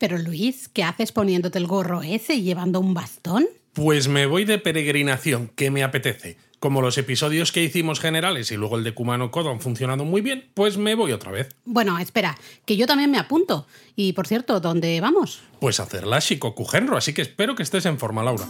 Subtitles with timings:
[0.00, 3.46] Pero Luis, ¿qué haces poniéndote el gorro ese y llevando un bastón?
[3.74, 6.38] Pues me voy de peregrinación, que me apetece.
[6.58, 10.22] Como los episodios que hicimos generales y luego el de Kumano Kodo han funcionado muy
[10.22, 11.50] bien, pues me voy otra vez.
[11.66, 13.66] Bueno, espera, que yo también me apunto.
[13.94, 15.42] Y por cierto, ¿dónde vamos?
[15.60, 18.46] Pues a hacer la Shikoku Genro, así que espero que estés en forma, Laura.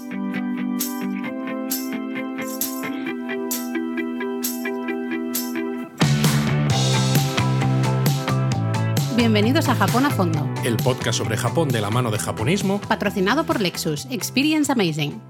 [9.20, 12.80] Bienvenidos a Japón a Fondo, El podcast sobre Japón de la mano de japonismo.
[12.80, 14.06] patrocinado por Lexus.
[14.10, 15.20] Experience Amazing.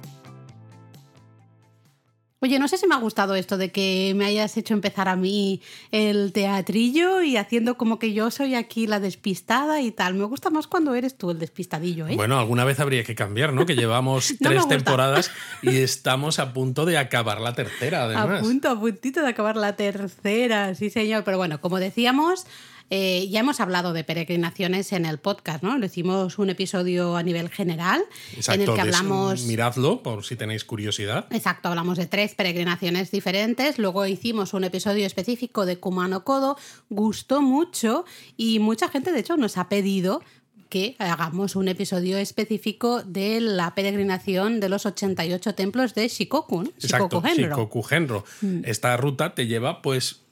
[2.38, 5.16] Oye, no sé si me ha gustado esto de que me hayas hecho empezar a
[5.16, 10.14] mí el teatrillo y haciendo como que yo soy aquí la despistada y tal.
[10.14, 12.14] Me gusta más cuando eres tú el despistadillo, ¿eh?
[12.14, 13.66] Bueno, alguna vez habría que cambiar, ¿no?
[13.66, 18.40] Que llevamos No tres temporadas y estamos a punto de acabar la tercera, A además.
[18.40, 21.24] punto, a puntito de acabar la tercera, sí señor.
[21.24, 22.46] Pero bueno, como decíamos,
[22.90, 25.78] eh, ya hemos hablado de peregrinaciones en el podcast, ¿no?
[25.78, 28.02] Lo hicimos un episodio a nivel general
[28.34, 29.44] Exacto, en el que hablamos...
[29.44, 31.26] miradlo por si tenéis curiosidad.
[31.30, 33.78] Exacto, hablamos de tres peregrinaciones diferentes.
[33.78, 36.58] Luego hicimos un episodio específico de Kumano Kodo.
[36.88, 38.04] Gustó mucho
[38.36, 40.22] y mucha gente, de hecho, nos ha pedido
[40.68, 46.70] que hagamos un episodio específico de la peregrinación de los 88 templos de Shikoku, ¿no?
[46.70, 48.24] Exacto, Shikoku Genro.
[48.40, 48.62] Mm.
[48.64, 50.22] Esta ruta te lleva, pues,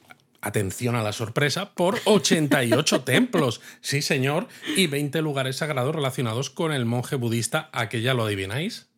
[0.41, 6.71] atención a la sorpresa, por 88 templos, sí señor, y 20 lugares sagrados relacionados con
[6.71, 8.88] el monje budista, ¿a que ya lo adivináis?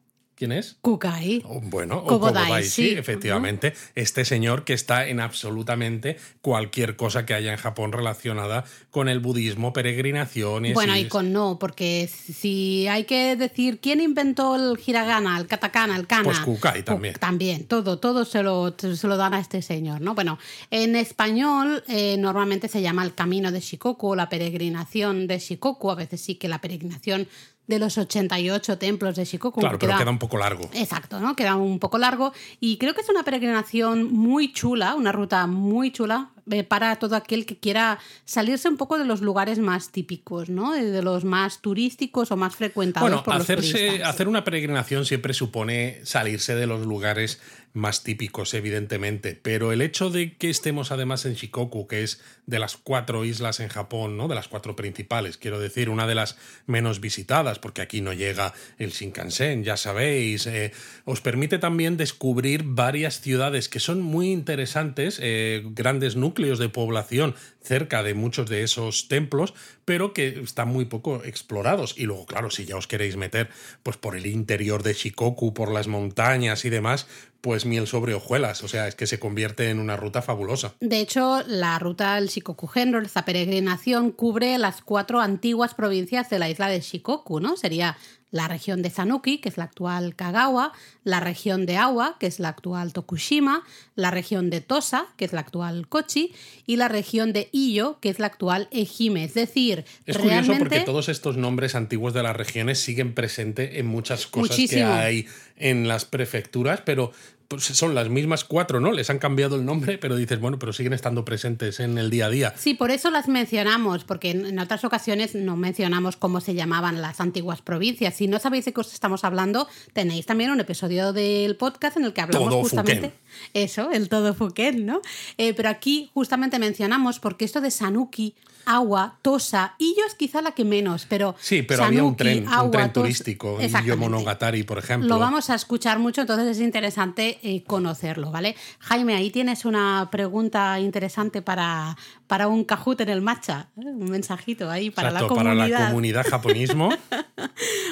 [0.41, 0.77] ¿Quién es?
[0.81, 1.43] Kukai.
[1.47, 2.89] Oh, Bueno, o Kobodai, sí, sí.
[2.97, 3.75] efectivamente.
[3.93, 9.19] Este señor que está en absolutamente cualquier cosa que haya en Japón relacionada con el
[9.19, 10.73] budismo, peregrinaciones.
[10.73, 15.95] Bueno, y con no, porque si hay que decir quién inventó el hiragana, el katakana,
[15.95, 16.23] el kana.
[16.23, 17.13] Pues Kukai también.
[17.19, 20.15] También, todo, todo se lo, se lo dan a este señor, ¿no?
[20.15, 20.39] Bueno,
[20.71, 25.91] en español eh, normalmente se llama el camino de Shikoku o la peregrinación de Shikoku,
[25.91, 27.27] a veces sí que la peregrinación
[27.71, 29.59] de los 88 templos de Shikoku.
[29.61, 30.69] Claro, pero queda- queda un poco largo.
[30.73, 31.35] Exacto, ¿no?
[31.35, 35.91] Queda un poco largo y creo que es una peregrinación muy chula, una ruta muy
[35.91, 40.49] chula eh, para todo aquel que quiera salirse un poco de los lugares más típicos,
[40.49, 40.73] ¿no?
[40.73, 45.99] De los más turísticos o más frecuentados Bueno, por hacerse, hacer una peregrinación siempre supone
[46.03, 47.39] salirse de los lugares
[47.73, 52.59] más típicos, evidentemente, pero el hecho de que estemos además en Shikoku, que es de
[52.59, 54.27] las cuatro islas en Japón, ¿no?
[54.27, 58.53] De las cuatro principales, quiero decir, una de las menos visitadas, porque aquí no llega
[58.77, 60.73] el Shinkansen, ya sabéis, eh,
[61.05, 67.35] os permite también descubrir varias ciudades que son muy interesantes, eh, grandes núcleos de población
[67.61, 69.53] cerca de muchos de esos templos,
[69.85, 71.95] pero que están muy poco explorados.
[71.97, 73.49] Y luego, claro, si ya os queréis meter
[73.83, 77.07] pues por el interior de Shikoku, por las montañas y demás,
[77.41, 78.63] pues miel sobre hojuelas.
[78.63, 80.73] O sea, es que se convierte en una ruta fabulosa.
[80.79, 86.39] De hecho, la ruta del Shikoku Genro, esta peregrinación, cubre las cuatro antiguas provincias de
[86.39, 87.57] la isla de Shikoku, ¿no?
[87.57, 87.97] Sería
[88.31, 90.71] la región de Sanuki, que es la actual Kagawa,
[91.03, 93.63] la región de Awa, que es la actual Tokushima,
[93.95, 96.33] la región de Tosa, que es la actual Kochi,
[96.65, 99.25] y la región de Iyo, que es la actual Ehime.
[99.25, 100.45] Es decir, Es realmente...
[100.45, 104.83] curioso porque todos estos nombres antiguos de las regiones siguen presentes en muchas cosas que
[104.83, 105.27] hay
[105.57, 107.11] en las prefecturas, pero
[107.51, 108.93] pues, son las mismas cuatro, ¿no?
[108.93, 112.27] Les han cambiado el nombre, pero dices, bueno, pero siguen estando presentes en el día
[112.27, 112.53] a día.
[112.57, 117.19] Sí, por eso las mencionamos, porque en otras ocasiones no mencionamos cómo se llamaban las
[117.19, 118.15] antiguas provincias.
[118.15, 122.05] Si no sabéis de qué os estamos hablando, tenéis también un episodio del podcast en
[122.05, 123.11] el que hablamos Todo justamente
[123.53, 125.01] eso, el todo Fuken, ¿no?
[125.37, 128.35] Eh, pero aquí justamente mencionamos porque esto de Sanuki,
[128.65, 132.71] Agua, Tosa, Illo es quizá la que menos, pero Sí, pero había un tren, un
[132.71, 133.89] tren turístico, Exactamente.
[133.89, 135.09] Yomonogatari, por ejemplo.
[135.09, 138.55] Lo vamos a escuchar mucho, entonces es interesante eh, conocerlo, ¿vale?
[138.79, 141.97] Jaime, ahí tienes una pregunta interesante para,
[142.27, 143.85] para un cajut en el matcha, ¿eh?
[143.85, 145.67] un mensajito ahí para Exacto, la comunidad.
[145.69, 146.89] para la comunidad japonismo.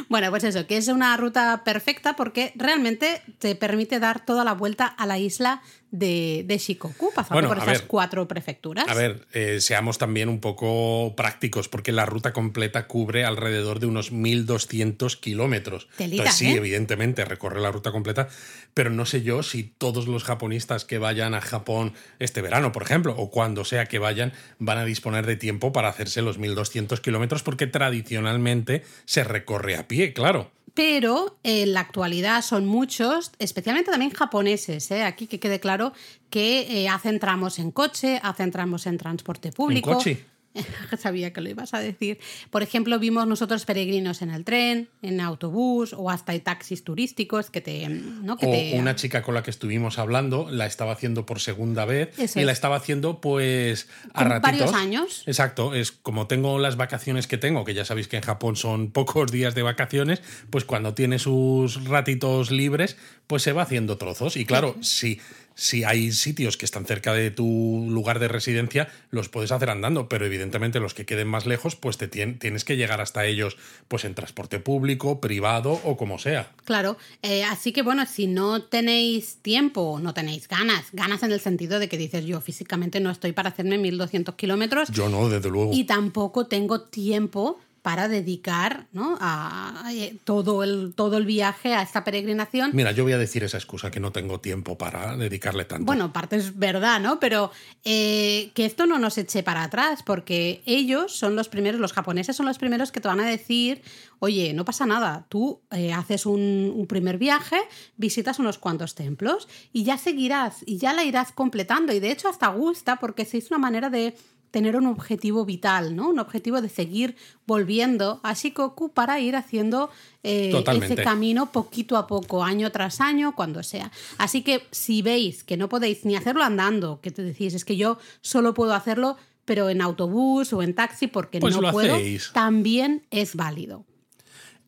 [0.07, 4.53] Bueno, pues eso, que es una ruta perfecta porque realmente te permite dar toda la
[4.53, 7.87] vuelta a la isla de, de Shikoku, pasando Bueno, por esas ver.
[7.87, 8.87] cuatro prefecturas.
[8.87, 13.87] A ver, eh, seamos también un poco prácticos, porque la ruta completa cubre alrededor de
[13.87, 15.87] unos 1.200 kilómetros.
[15.97, 16.57] Entonces, sí, ¿eh?
[16.57, 18.27] evidentemente, recorre la ruta completa,
[18.73, 22.83] pero no sé yo si todos los japonistas que vayan a Japón este verano, por
[22.83, 26.99] ejemplo, o cuando sea que vayan, van a disponer de tiempo para hacerse los 1.200
[27.01, 30.51] kilómetros, porque tradicionalmente se recorre a pie, claro.
[30.73, 35.03] Pero en la actualidad son muchos, especialmente también japoneses, ¿eh?
[35.03, 35.93] aquí que quede claro
[36.29, 39.93] que eh, hacen tramos en coche, hacen tramos en transporte público.
[39.93, 40.25] coche?
[40.99, 42.19] Sabía que lo ibas a decir.
[42.49, 47.49] Por ejemplo, vimos nosotros peregrinos en el tren, en autobús o hasta en taxis turísticos
[47.49, 47.87] que te.
[47.89, 48.37] ¿no?
[48.37, 51.85] Que o te- una chica con la que estuvimos hablando la estaba haciendo por segunda
[51.85, 52.57] vez Eso y la es.
[52.57, 54.59] estaba haciendo pues a Con ratitos.
[54.59, 55.23] varios años.
[55.27, 58.91] Exacto, es como tengo las vacaciones que tengo, que ya sabéis que en Japón son
[58.91, 62.97] pocos días de vacaciones, pues cuando tiene sus ratitos libres,
[63.27, 64.35] pues se va haciendo trozos.
[64.35, 65.19] Y claro, si,
[65.59, 70.07] si hay sitios que están cerca de tu lugar de residencia, los puedes hacer andando,
[70.07, 73.57] pero evidentemente los que queden más lejos, pues te tien- tienes que llegar hasta ellos
[73.89, 76.51] pues en transporte público, privado o como sea.
[76.63, 81.41] Claro, eh, así que bueno, si no tenéis tiempo, no tenéis ganas, ganas en el
[81.41, 85.49] sentido de que dices yo físicamente no estoy para hacerme 1200 kilómetros Yo no, desde
[85.49, 85.71] luego.
[85.73, 87.59] y tampoco tengo tiempo
[87.89, 89.17] para dedicar ¿no?
[89.19, 92.69] a, a, eh, todo, el, todo el viaje a esta peregrinación.
[92.71, 95.87] Mira, yo voy a decir esa excusa que no tengo tiempo para dedicarle tanto.
[95.87, 97.19] Bueno, parte es verdad, ¿no?
[97.19, 97.49] Pero
[97.83, 102.35] eh, que esto no nos eche para atrás, porque ellos son los primeros, los japoneses
[102.35, 103.81] son los primeros que te van a decir,
[104.19, 107.57] oye, no pasa nada, tú eh, haces un, un primer viaje,
[107.97, 111.91] visitas unos cuantos templos y ya seguirás y ya la irás completando.
[111.91, 114.13] Y de hecho hasta gusta porque se es una manera de
[114.51, 116.09] tener un objetivo vital, ¿no?
[116.09, 117.15] Un objetivo de seguir
[117.45, 119.89] volviendo a Shikoku para ir haciendo
[120.23, 123.91] eh, ese camino poquito a poco, año tras año, cuando sea.
[124.17, 127.77] Así que si veis que no podéis ni hacerlo andando, que te decís, es que
[127.77, 131.95] yo solo puedo hacerlo, pero en autobús o en taxi porque Pues no lo puedo,
[131.95, 132.31] hacéis.
[132.33, 133.85] también es válido.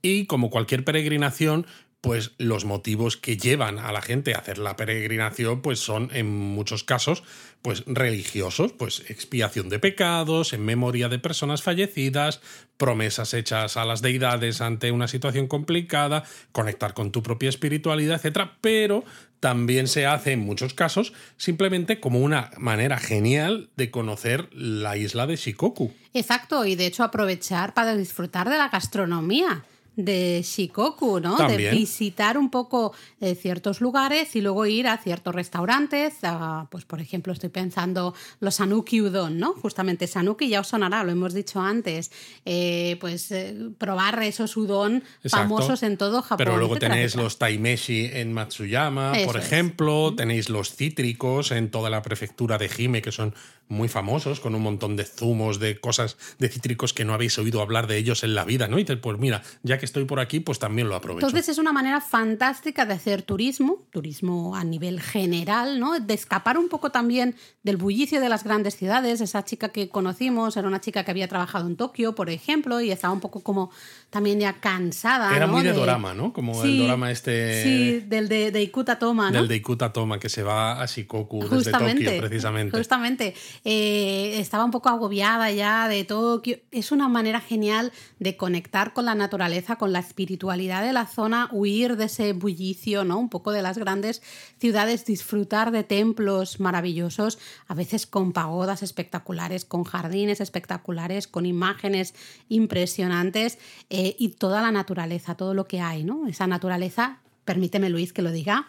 [0.01, 1.67] Y como cualquier peregrinación,
[2.01, 6.27] pues los motivos que llevan a la gente a hacer la peregrinación, pues son en
[6.27, 7.23] muchos casos,
[7.61, 12.41] pues religiosos, pues expiación de pecados, en memoria de personas fallecidas,
[12.77, 18.57] promesas hechas a las deidades ante una situación complicada, conectar con tu propia espiritualidad, etcétera.
[18.61, 19.05] Pero
[19.39, 25.27] también se hace en muchos casos simplemente como una manera genial de conocer la isla
[25.27, 25.93] de Shikoku.
[26.15, 29.65] Exacto, y de hecho aprovechar para disfrutar de la gastronomía
[29.95, 31.35] de Shikoku, ¿no?
[31.35, 36.15] De visitar un poco eh, ciertos lugares y luego ir a ciertos restaurantes.
[36.23, 39.53] a, pues, por ejemplo, estoy pensando los Sanuki Udon, ¿no?
[39.53, 42.11] Justamente Sanuki ya os sonará, lo hemos dicho antes.
[42.45, 45.29] Eh, pues eh, probar esos udon Exacto.
[45.37, 46.37] famosos en todo Japón.
[46.37, 47.23] Pero luego etcétera, tenéis etcétera.
[47.23, 49.45] los taimeshi en Matsuyama, Eso por es.
[49.45, 50.15] ejemplo.
[50.15, 53.35] Tenéis los cítricos en toda la prefectura de Hime, que son
[53.71, 57.61] muy famosos, con un montón de zumos, de cosas, de cítricos que no habéis oído
[57.61, 58.77] hablar de ellos en la vida, ¿no?
[58.77, 61.25] Y dices, pues mira, ya que estoy por aquí, pues también lo aprovecho.
[61.25, 65.99] Entonces es una manera fantástica de hacer turismo, turismo a nivel general, ¿no?
[65.99, 69.21] De escapar un poco también del bullicio de las grandes ciudades.
[69.21, 72.91] Esa chica que conocimos era una chica que había trabajado en Tokio, por ejemplo, y
[72.91, 73.71] estaba un poco como
[74.09, 75.35] también ya cansada.
[75.35, 75.53] Era ¿no?
[75.53, 76.33] muy de dorama, ¿no?
[76.33, 79.39] Como el dorama este- Sí, del de, de Ikuta Toma, ¿no?
[79.39, 82.77] Del de Ikuta Toma, que se va a Shikoku desde Tokio, precisamente.
[82.77, 83.33] Justamente.
[83.63, 86.57] Eh, estaba un poco agobiada ya de Tokio.
[86.71, 91.47] Es una manera genial de conectar con la naturaleza, con la espiritualidad de la zona,
[91.51, 93.19] huir de ese bullicio, ¿no?
[93.19, 94.21] Un poco de las grandes
[94.59, 97.37] ciudades, disfrutar de templos maravillosos,
[97.67, 102.15] a veces con pagodas espectaculares, con jardines espectaculares, con imágenes
[102.49, 103.59] impresionantes
[103.89, 106.27] eh, y toda la naturaleza, todo lo que hay, ¿no?
[106.27, 108.67] Esa naturaleza, permíteme Luis que lo diga,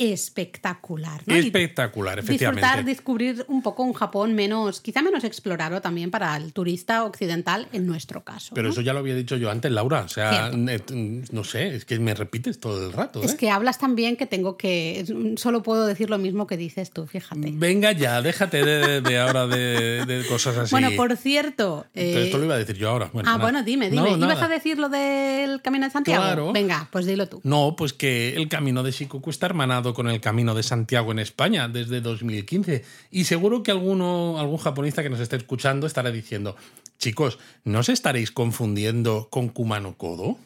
[0.00, 1.22] espectacular.
[1.26, 1.34] ¿no?
[1.34, 2.66] Espectacular, efectivamente.
[2.66, 7.68] Disfrutar, descubrir un poco un Japón menos, quizá menos explorado también para el turista occidental
[7.72, 8.54] en nuestro caso.
[8.54, 8.72] Pero ¿no?
[8.72, 10.00] eso ya lo había dicho yo antes, Laura.
[10.00, 10.94] O sea, Cierto.
[10.94, 13.22] no sé, es que me repites todo el rato.
[13.22, 13.36] Es ¿eh?
[13.36, 15.04] que hablas también que tengo que.
[15.36, 17.52] Solo puedo decir lo mismo que dices tú, fíjate.
[17.54, 20.70] Venga ya, déjate de, de ahora de, de cosas así.
[20.70, 21.86] Bueno, por cierto.
[21.94, 23.10] Eh, esto lo iba a decir yo ahora.
[23.12, 23.44] Bueno, ah, nada.
[23.44, 24.16] bueno, dime, No, dime.
[24.16, 24.46] ¿Ibas nada.
[24.46, 26.22] a decir lo del Camino de Santiago?
[26.22, 26.52] Claro.
[26.52, 27.40] Venga, pues dilo tú.
[27.44, 31.18] No, pues que el camino de Shikoku está hermanado con el camino de Santiago en
[31.18, 32.84] España desde 2015.
[33.10, 36.56] Y seguro que alguno, algún japonista que nos esté escuchando estará diciendo,
[36.98, 40.38] chicos, ¿no os estaréis confundiendo con Kumano Kodo?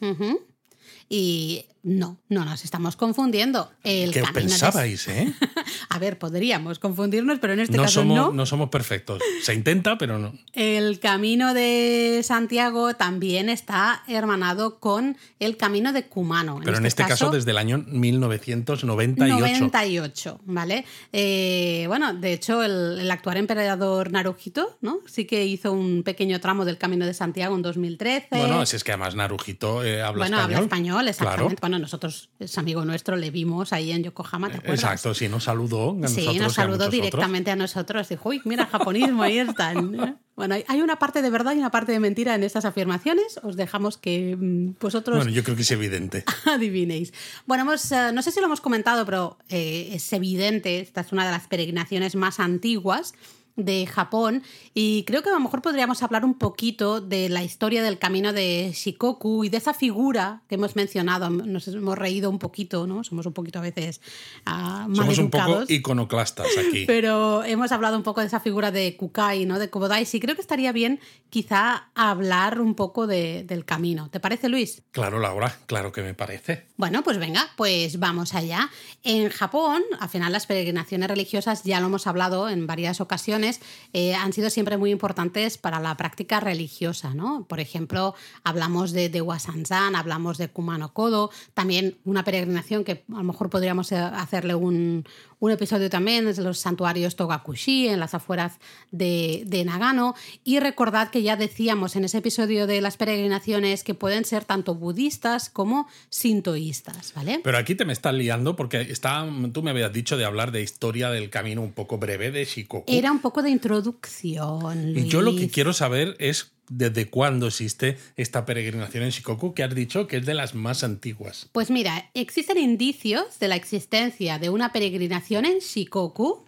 [1.09, 3.71] Y no, no nos estamos confundiendo.
[3.83, 5.31] El ¿Qué pensabais, eh?
[5.89, 8.31] A ver, podríamos confundirnos, pero en este No caso somos, no.
[8.31, 9.21] no somos perfectos.
[9.43, 10.33] Se intenta, pero no.
[10.53, 16.59] El camino de Santiago también está hermanado con el camino de Cumano.
[16.65, 19.37] Pero en este caso, desde el año 1998.
[19.39, 20.85] 98, ¿vale?
[21.13, 24.99] Eh, bueno, de hecho, el, el actual emperador Naruhito, ¿no?
[25.05, 28.27] Sí que hizo un pequeño tramo del Camino de Santiago en 2013.
[28.31, 30.55] Bueno, si es que además Naruhito eh, habla Bueno, español.
[30.55, 31.55] habla español, exactamente.
[31.55, 31.57] Claro.
[31.61, 34.79] Bueno, nosotros, es amigo nuestro, le vimos ahí en Yokohama, ¿te acuerdas?
[34.83, 35.91] Exacto, sí, nos saludó.
[36.03, 36.91] a Sí, nosotros y a nos saludó otros.
[36.91, 38.09] directamente a nosotros.
[38.09, 40.19] Dijo, uy, mira, japonismo, ahí están.
[40.35, 43.39] Bueno, hay- hay una parte de verdad y una parte de mentira en estas afirmaciones.
[43.43, 46.23] Os dejamos que mm, vosotros Bueno, yo creo que es evidente.
[46.45, 47.13] adivinéis.
[47.45, 51.11] Bueno, hemos, eh, no sé si lo hemos comentado, pero eh, es evidente, esta es
[51.11, 53.13] una de las peregrinaciones más antiguas
[53.55, 54.43] de Japón
[54.73, 58.33] y creo que a lo mejor podríamos hablar un poquito de la historia del camino
[58.33, 61.29] de Shikoku y de esa figura que hemos mencionado.
[61.29, 63.03] Nos hemos reído un poquito, ¿no?
[63.03, 64.01] Somos un poquito a veces
[64.47, 66.83] uh, Somos un poco iconoclastas aquí.
[66.87, 69.59] Pero hemos hablado un poco de esa figura de Kukai, ¿no?
[69.59, 70.19] De Kobodaishi.
[70.19, 74.09] Creo que estaría bien quizá hablar un poco de, del camino.
[74.09, 74.83] ¿Te parece, Luis?
[74.91, 76.65] Claro, Laura, claro que me parece.
[76.77, 78.69] Bueno, pues venga, pues vamos allá.
[79.03, 83.44] En Japón, al final las peregrinaciones religiosas, ya lo hemos hablado en varias ocasiones,
[83.93, 87.45] eh, han sido siempre muy importantes para la práctica religiosa, ¿no?
[87.47, 93.17] Por ejemplo, hablamos de, de Wasanzan, hablamos de Kumano Kodo, también una peregrinación que a
[93.17, 95.05] lo mejor podríamos eh, hacerle un,
[95.39, 98.59] un episodio también es los santuarios Togakushi en las afueras
[98.91, 100.15] de, de, Nagano.
[100.43, 104.75] Y recordad que ya decíamos en ese episodio de las peregrinaciones que pueden ser tanto
[104.75, 107.41] budistas como sintoístas, ¿vale?
[107.43, 110.61] Pero aquí te me estás liando porque está, tú me habías dicho de hablar de
[110.61, 112.85] historia del camino un poco breve de Shikoku.
[112.87, 114.93] Era un poco de introducción.
[114.93, 115.05] Luis.
[115.05, 119.63] Y yo lo que quiero saber es desde cuándo existe esta peregrinación en Shikoku, que
[119.63, 121.49] has dicho que es de las más antiguas.
[121.51, 126.43] Pues mira, existen indicios de la existencia de una peregrinación en Shikoku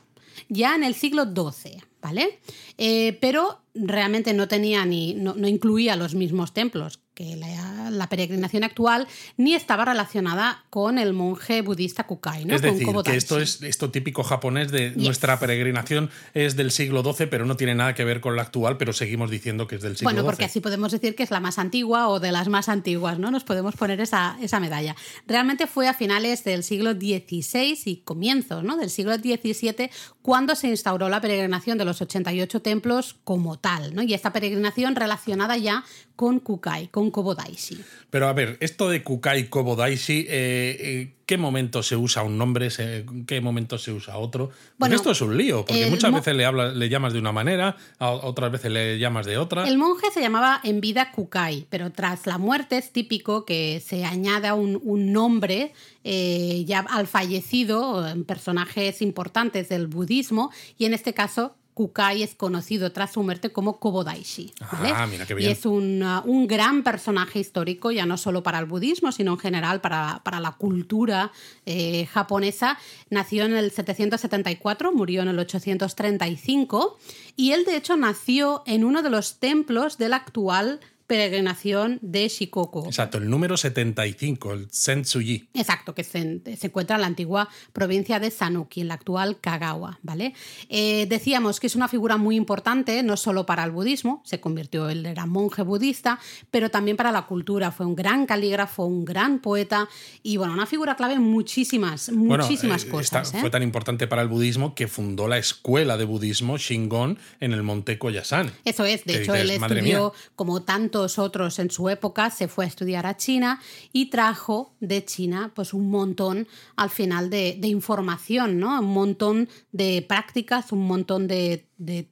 [0.50, 2.40] ya en el siglo XII, ¿vale?
[2.78, 8.10] Eh, pero realmente no tenía ni, no, no, incluía los mismos templos que la, la,
[8.10, 9.08] peregrinación actual,
[9.38, 12.46] ni estaba relacionada con el monje budista Kukai.
[12.46, 12.54] ¿no?
[12.54, 14.98] Es decir, que esto es esto típico japonés de yes.
[14.98, 18.78] nuestra peregrinación es del siglo XII, pero no tiene nada que ver con la actual,
[18.78, 20.46] pero seguimos diciendo que es del siglo Bueno, porque XII.
[20.46, 23.32] así podemos decir que es la más antigua o de las más antiguas, ¿no?
[23.32, 24.96] Nos podemos poner esa, esa medalla.
[25.26, 28.78] Realmente fue a finales del siglo XVI y comienzos ¿no?
[28.78, 29.90] del siglo XVII
[30.28, 34.04] cuando se instauró la peregrinación de los 88 templos como tal, ¿no?
[34.04, 35.86] Y esta peregrinación relacionada ya
[36.18, 37.80] con Kukai, con Kobodaishi.
[38.10, 42.70] Pero a ver, esto de Kukai Kobodaishi, eh, eh, ¿qué momento se usa un nombre?
[42.80, 44.48] ¿En qué momento se usa otro?
[44.48, 47.34] Porque bueno, esto es un lío, porque muchas veces le, hablas, le llamas de una
[47.34, 49.68] manera, otras veces le llamas de otra.
[49.68, 54.06] El monje se llamaba en vida Kukai, pero tras la muerte es típico que se
[54.06, 55.74] añada un, un nombre
[56.06, 62.34] eh, ya al fallecido en personajes importantes del budismo, y en este caso Kukai es
[62.34, 64.52] conocido tras su muerte como Kobodaishi.
[64.72, 64.92] ¿vale?
[64.96, 65.48] Ah, mira qué bien.
[65.48, 69.34] Y es un, uh, un, gran personaje histórico, ya no solo para el budismo, sino
[69.34, 71.32] en general para, para la cultura
[71.68, 72.80] eh, japonesa.
[73.12, 76.98] Nació en el 774, murió en el 835,
[77.36, 82.86] y él de hecho nació en uno de los templos del actual peregrinación de Shikoku.
[82.86, 85.48] Exacto, el número 75, el Sensuji.
[85.54, 90.00] Exacto, que se, se, encuentra en la antigua provincia de Sanuki, en la actual Kagawa,
[90.04, 90.34] ¿vale?
[90.68, 94.90] Eh, decíamos que es una figura muy importante, no solo para el budismo, se convirtió,
[94.90, 96.20] él era monje budista,
[96.52, 99.88] pero también para la cultura, fue un gran calígrafo, un gran poeta
[100.24, 103.28] y, bueno, una figura clave en muchísimas, muchísimas bueno, eh, cosas.
[103.28, 103.42] Esta, ¿eh?
[103.42, 107.64] Fue tan importante para el budismo que fundó la escuela de budismo Shingon en el
[107.64, 108.52] monte Koyasan.
[108.66, 112.66] Eso es, de hecho, dices, él estudió como tanto otros en su época, se fue
[112.66, 113.60] a estudiar a China
[113.94, 118.80] y trajo de China pues un montón al final de, información, ¿no?
[118.80, 121.66] Un montón de prácticas, un montón de,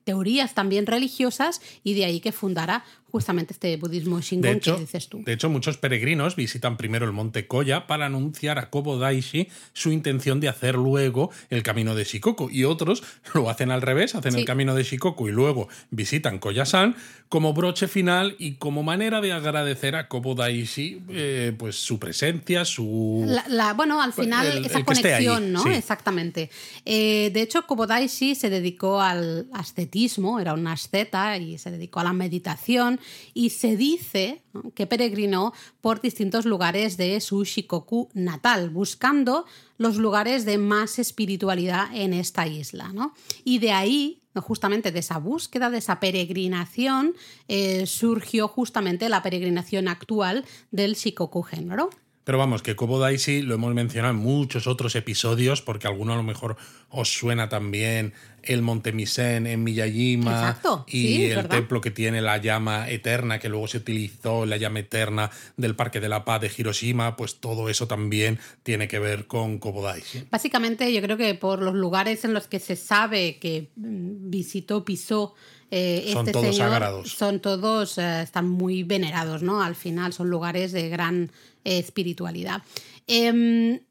[0.03, 4.81] teorías también religiosas y de ahí que fundara justamente este budismo Shingon de hecho, que
[4.81, 5.23] dices tú.
[5.23, 10.39] De hecho, muchos peregrinos visitan primero el monte Koya para anunciar a Kobodaishi su intención
[10.39, 14.39] de hacer luego el camino de Shikoku y otros lo hacen al revés, hacen sí.
[14.39, 16.95] el camino de Shikoku y luego visitan Koyasan
[17.29, 23.23] como broche final y como manera de agradecer a Kobodaishi eh, pues su presencia, su...
[23.25, 25.63] La, la, bueno, al final el, esa el conexión, ¿no?
[25.63, 25.69] Sí.
[25.69, 26.49] Exactamente.
[26.85, 32.03] Eh, de hecho, Kobodaishi se dedicó al ascetismo, era un asceta y se dedicó a
[32.03, 32.99] la meditación
[33.33, 34.43] y se dice
[34.73, 39.45] que peregrinó por distintos lugares de su Shikoku natal, buscando
[39.77, 42.91] los lugares de más espiritualidad en esta isla.
[42.93, 43.13] ¿no?
[43.43, 47.15] Y de ahí justamente de esa búsqueda, de esa peregrinación,
[47.47, 51.89] eh, surgió justamente la peregrinación actual del Shikoku género.
[52.25, 56.23] Pero vamos, que Kobodaishi lo hemos mencionado en muchos otros episodios, porque alguno a lo
[56.23, 56.57] mejor
[56.89, 61.57] os suena también el Monte Misen en Miyajima Exacto, y sí, el ¿verdad?
[61.57, 65.99] templo que tiene la llama eterna, que luego se utilizó, la llama eterna del Parque
[65.99, 70.25] de la Paz de Hiroshima, pues todo eso también tiene que ver con Kobodaishi.
[70.31, 74.83] Básicamente yo creo que por los lugares en los que se sabe que mm, visitó,
[74.83, 75.35] pisó
[75.71, 77.11] eh, son este todos señor, sagrados.
[77.11, 79.61] Son todos, eh, están muy venerados, ¿no?
[79.61, 81.31] Al final son lugares de gran
[81.65, 82.63] espiritualidad.
[83.07, 83.81] Eh,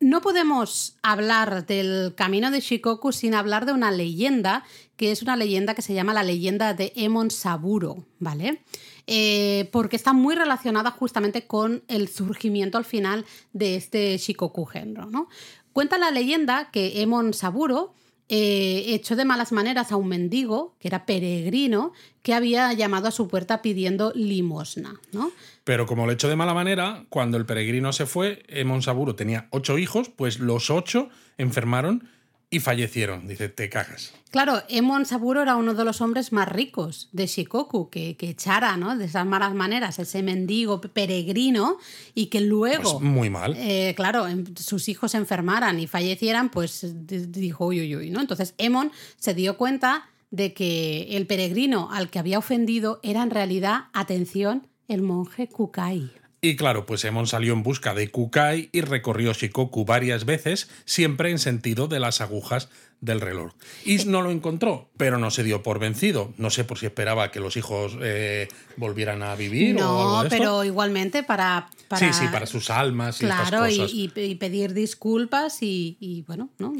[0.00, 4.64] no podemos hablar del camino de Shikoku sin hablar de una leyenda,
[4.96, 8.62] que es una leyenda que se llama la leyenda de Emon Saburo, ¿vale?
[9.06, 13.24] Eh, porque está muy relacionada justamente con el surgimiento al final
[13.54, 15.28] de este Shikoku Genro, ¿no?
[15.72, 17.94] Cuenta la leyenda que Emon Saburo
[18.28, 23.10] eh, echó de malas maneras a un mendigo, que era peregrino, que había llamado a
[23.10, 25.30] su puerta pidiendo limosna, ¿no?
[25.64, 29.48] Pero como lo echó de mala manera, cuando el peregrino se fue, Emon Saburo tenía
[29.50, 32.08] ocho hijos, pues los ocho enfermaron
[32.50, 33.26] y fallecieron.
[33.26, 34.12] Dice, te cagas.
[34.30, 38.76] Claro, Emon Saburo era uno de los hombres más ricos de Shikoku, que, que echara
[38.76, 38.96] ¿no?
[38.96, 41.78] de esas malas maneras ese mendigo peregrino
[42.14, 42.98] y que luego...
[42.98, 43.54] Pues muy mal.
[43.56, 46.84] Eh, claro, em, sus hijos se enfermaran y fallecieran, pues
[47.30, 48.20] dijo, uy, uy, uy, ¿no?
[48.20, 53.30] Entonces Emon se dio cuenta de que el peregrino al que había ofendido era en
[53.30, 56.10] realidad, atención, el monje Kukai.
[56.46, 61.30] Y claro, pues Emon salió en busca de Kukai y recorrió Shikoku varias veces, siempre
[61.30, 62.68] en sentido de las agujas
[63.00, 63.52] del reloj.
[63.86, 66.34] Y no lo encontró, pero no se dio por vencido.
[66.36, 70.20] No sé por si esperaba que los hijos eh, volvieran a vivir no, o algo
[70.22, 70.38] de esto.
[70.38, 72.12] pero igualmente para, para...
[72.12, 73.94] Sí, sí, para sus almas y Claro, y, cosas.
[73.94, 76.72] y- y pedir disculpas y, y, bueno, ¿no?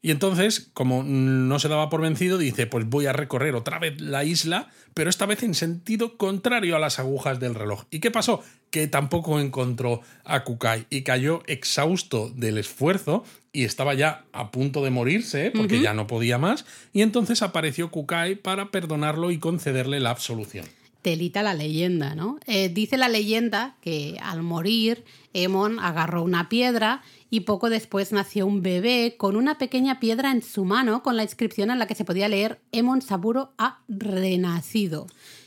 [0.00, 4.00] Y entonces, como no se daba por vencido, dice, pues voy a recorrer otra vez
[4.00, 7.84] la isla, pero esta vez en sentido contrario a las agujas del reloj.
[7.90, 8.42] ¿Y qué pasó?
[8.70, 14.84] Que tampoco encontró a Kukai y cayó exhausto del esfuerzo y estaba ya a punto
[14.84, 16.64] de morirse porque ya no podía más.
[16.92, 20.66] Y entonces apareció Kukai para perdonarlo y concederle la absolución.
[21.08, 22.38] Telita la leyenda, ¿no?
[22.46, 27.00] Eh, dice la leyenda que al morir, Emon agarró una piedra
[27.30, 31.22] y poco después nació un bebé con una pequeña piedra en su mano con la
[31.22, 35.06] inscripción en la que se podía leer Emon Saburo ha renacido.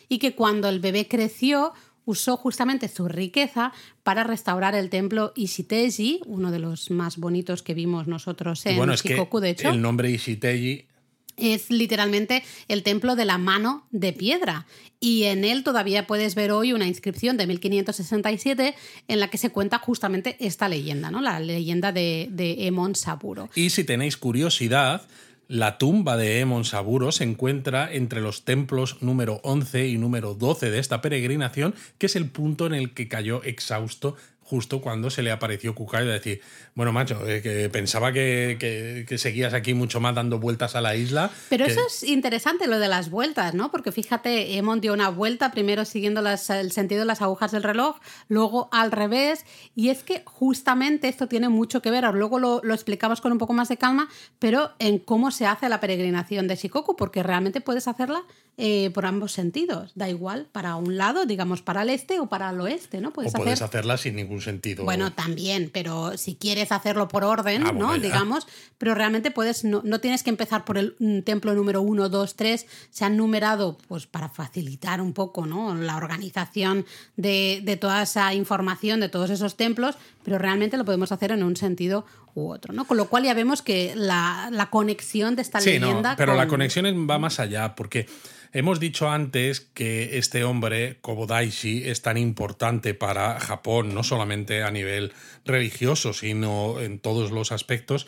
[0.10, 1.74] Y que cuando el bebé creció,
[2.06, 7.75] usó justamente su riqueza para restaurar el templo Ishiteji, uno de los más bonitos que
[7.75, 10.88] vimos nosotros en bueno, es que Shikoku, de hecho el nombre Ishiteji
[11.41, 14.65] es literalmente el templo de la mano de piedra.
[15.00, 18.75] Y en él todavía puedes ver hoy una inscripción de 1567
[19.07, 21.21] en la que se cuenta justamente esta leyenda, ¿no?
[21.21, 23.50] La leyenda de, de Emon Saburo.
[23.55, 25.01] Y si tenéis curiosidad,
[25.51, 30.71] la tumba de Emon Saburo se encuentra entre los templos número 11 y número 12
[30.71, 34.15] de esta peregrinación, que es el punto en el que cayó exhausto
[34.51, 36.41] justo cuando se le apareció Kukai de decir,
[36.75, 40.81] bueno, macho, eh, que pensaba que, que- que seguías aquí mucho más dando vueltas a
[40.81, 41.29] la isla.
[41.48, 43.72] Pero que- eso es interesante lo de las vueltas, ¿no?
[43.72, 47.63] Porque fíjate, Emon dio una vuelta primero siguiendo las- el sentido de las agujas del
[47.63, 47.96] reloj,
[48.27, 52.73] luego al revés, y es que justamente esto tiene mucho que ver, luego lo, lo
[52.73, 56.58] explicamos con un poco más de calma, pero en cómo se hace la peregrinación de
[56.58, 58.23] Shikoku, porque realmente puedes hacerla
[58.58, 62.49] eh, por ambos sentidos, da igual, para un lado, digamos, para el este o para
[62.49, 63.10] el oeste, ¿no?
[63.10, 63.65] o Puedes puedes hacer...
[63.80, 64.84] hacerla sin ningún sentido.
[64.84, 67.97] Bueno, también, pero si quieres hacerlo por orden, Ah.
[68.01, 72.10] Digamos, pero realmente puedes, no, no tienes que empezar por el mm, templo número 1,
[72.10, 75.75] 2, 3, se han numerado pues para facilitar un poco, ¿no?
[75.75, 81.12] La organización de, de toda esa información, de todos esos templos, pero realmente lo podemos
[81.12, 82.86] hacer en un sentido u otro, ¿no?
[82.86, 86.34] Con lo cual ya vemos que la, la conexión de esta Sí, no, leyenda pero
[86.34, 88.08] la con- conexión va más allá, porque
[88.54, 94.72] hemos dicho antes que este hombre, Kobodaishi, es tan importante para Japón, no solamente a
[94.72, 95.14] nivel
[95.46, 98.08] religioso, sino en todos los aspectos,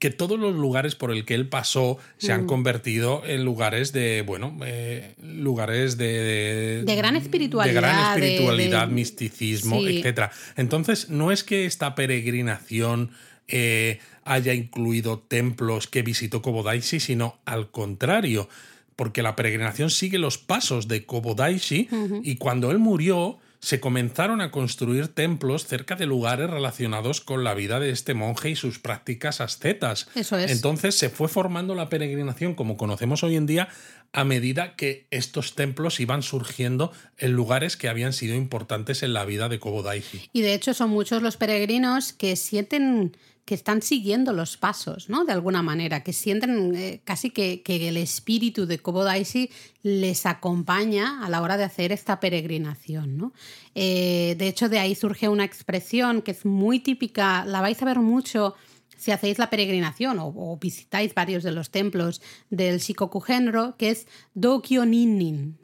[0.00, 2.34] que todos los lugares por el que él pasó se Mm.
[2.34, 8.88] han convertido en lugares de, bueno, eh, lugares de, De gran espiritualidad, De gran espiritualidad,
[8.88, 9.98] de- misticismo, Sí.
[9.98, 10.32] etcétera.
[10.56, 13.10] Entonces, no es que esta peregrinación
[13.46, 18.48] eh, haya incluido templos que visitó Kobodaishi, sino al contrario,
[18.96, 21.88] porque la peregrinación sigue los pasos de Kobodaishi
[22.22, 27.54] y cuando él murió se comenzaron a construir templos cerca de lugares relacionados con la
[27.54, 30.06] vida de este monje y sus prácticas ascetas.
[30.14, 30.50] Eso es.
[30.50, 33.70] Entonces se fue formando la peregrinación como conocemos hoy en día
[34.12, 39.24] a medida que estos templos iban surgiendo en lugares que habían sido importantes en la
[39.24, 40.28] vida de Kobodaishi.
[40.34, 45.24] Y de hecho son muchos los peregrinos que sienten que están siguiendo los pasos, ¿no?
[45.24, 49.50] De alguna manera, que sienten eh, casi que, que el espíritu de Kobodaishi
[49.82, 53.32] les acompaña a la hora de hacer esta peregrinación, ¿no?
[53.74, 57.84] Eh, de hecho, de ahí surge una expresión que es muy típica, la vais a
[57.84, 58.54] ver mucho
[58.96, 64.06] si hacéis la peregrinación o, visitáis varios de los templos del Shikoku Genro, que es
[64.32, 65.58] Dokyo Ninnin,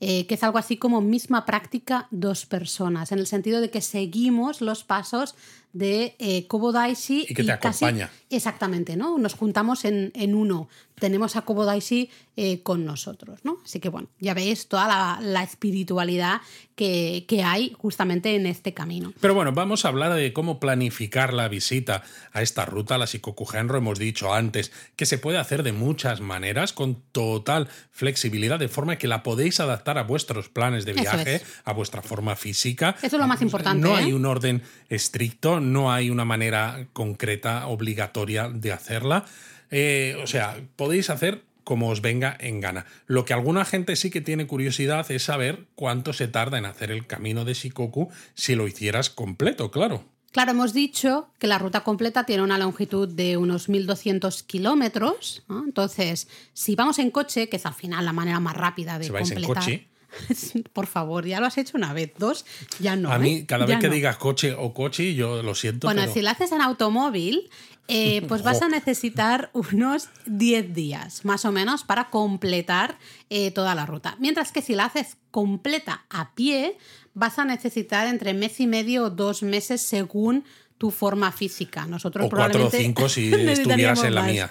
[0.00, 3.80] eh, que es algo así como misma práctica dos personas, en el sentido de que
[3.80, 5.36] seguimos los pasos
[5.72, 8.10] de eh, Kobodaishi Y que te acompaña.
[8.30, 9.18] exactamente, ¿no?
[9.18, 10.68] Nos juntamos en, en uno.
[10.96, 13.58] Tenemos a Kobodaishi eh, con nosotros, ¿no?
[13.64, 16.40] Así que bueno, ya veis toda la, la espiritualidad
[16.76, 19.12] que, que hay justamente en este camino.
[19.20, 23.06] Pero bueno, vamos a hablar de cómo planificar la visita a esta ruta, a la
[23.06, 23.78] Shikoku Genro.
[23.78, 28.96] Hemos dicho antes que se puede hacer de muchas maneras, con total flexibilidad, de forma
[28.96, 31.44] que la podéis adaptar a vuestros planes de viaje, es.
[31.64, 32.94] a vuestra forma física.
[33.02, 34.04] Eso es lo más importante, No ¿eh?
[34.04, 39.24] hay un orden estricto, no hay una manera concreta, obligatoria de hacerla.
[39.70, 42.86] Eh, o sea, podéis hacer como os venga en gana.
[43.06, 46.90] Lo que alguna gente sí que tiene curiosidad es saber cuánto se tarda en hacer
[46.90, 50.04] el camino de Shikoku si lo hicieras completo, claro.
[50.32, 55.44] Claro, hemos dicho que la ruta completa tiene una longitud de unos 1.200 kilómetros.
[55.46, 55.62] ¿no?
[55.62, 59.10] Entonces, si vamos en coche, que es al final la manera más rápida de Si
[59.10, 59.62] vais en completar.
[59.62, 59.88] coche.
[60.72, 62.44] Por favor, ya lo has hecho una vez, dos,
[62.80, 63.10] ya no.
[63.12, 63.46] a mí, ¿eh?
[63.46, 63.94] cada vez Ya que no.
[63.94, 65.86] digas coche o coche, yo lo siento.
[65.86, 67.50] Bueno, pero- si lo haces en automóvil,
[67.88, 72.98] eh, pues vas a necesitar unos 10 días, más o menos, para completar
[73.30, 74.16] eh, toda la ruta.
[74.18, 76.76] Mientras que si la haces completa a pie,
[77.14, 80.44] vas a necesitar entre mes y medio o dos meses según
[80.78, 81.86] tu forma física.
[81.86, 84.30] Nosotros O cuatro o probablemente cinco si estuvieras en la más.
[84.32, 84.50] mía,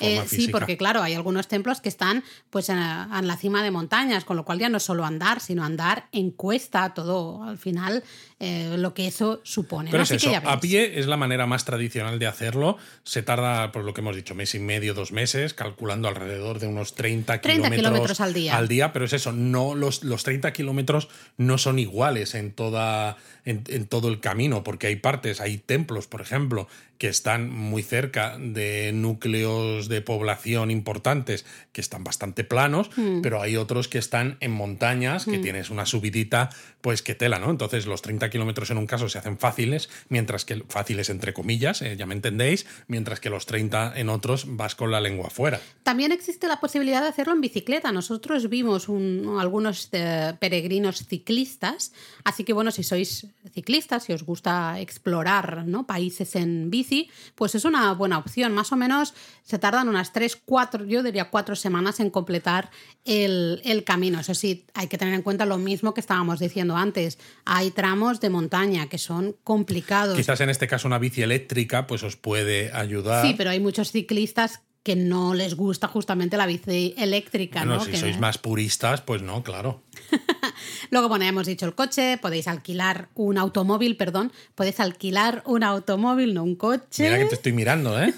[0.00, 3.70] Eh, sí, porque claro, hay algunos templos que están pues en, en la cima de
[3.70, 7.58] montañas, con lo cual ya no es solo andar, sino andar en cuesta, todo al
[7.58, 8.04] final
[8.44, 9.90] eh, lo que eso supone.
[9.90, 10.02] Pero ¿no?
[10.02, 12.76] es Así que eso, ya a pie es la manera más tradicional de hacerlo.
[13.04, 16.66] Se tarda, por lo que hemos dicho, mes y medio, dos meses, calculando alrededor de
[16.66, 18.56] unos 30, 30 kilómetros, kilómetros al día.
[18.56, 23.16] Al día, pero es eso, no, los, los 30 kilómetros no son iguales en, toda,
[23.44, 26.66] en, en todo el camino, porque hay partes, hay templos, por ejemplo,
[27.02, 33.22] que están muy cerca de núcleos de población importantes que están bastante planos, Mm.
[33.22, 37.50] pero hay otros que están en montañas, que tienes una subidita, pues que tela, ¿no?
[37.50, 41.82] Entonces los 30 kilómetros en un caso se hacen fáciles, mientras que fáciles entre comillas,
[41.82, 45.60] eh, ya me entendéis, mientras que los 30 en otros vas con la lengua afuera.
[45.82, 47.90] También existe la posibilidad de hacerlo en bicicleta.
[47.90, 54.22] Nosotros vimos un- algunos eh, peregrinos ciclistas, así que bueno, si sois ciclistas, si os
[54.22, 55.84] gusta explorar ¿no?
[55.84, 56.91] países en bici,
[57.34, 58.52] pues es una buena opción.
[58.52, 62.70] Más o menos se tardan unas 3, 4, yo diría 4 semanas en completar
[63.04, 64.20] el, el camino.
[64.20, 67.18] Eso sí, hay que tener en cuenta lo mismo que estábamos diciendo antes.
[67.44, 70.16] Hay tramos de montaña que son complicados.
[70.16, 73.26] Quizás en este caso una bici eléctrica pues os puede ayudar.
[73.26, 77.84] Sí, pero hay muchos ciclistas que no les gusta justamente la bici eléctrica, Bueno, ¿no?
[77.84, 79.82] si Que- sois más puristas, pues no, claro.
[80.90, 85.62] Luego, bueno, ya hemos dicho el coche, podéis alquilar un automóvil, perdón, podéis alquilar un
[85.62, 88.12] automóvil, no un coche, Mira que te estoy mirando, ¿eh?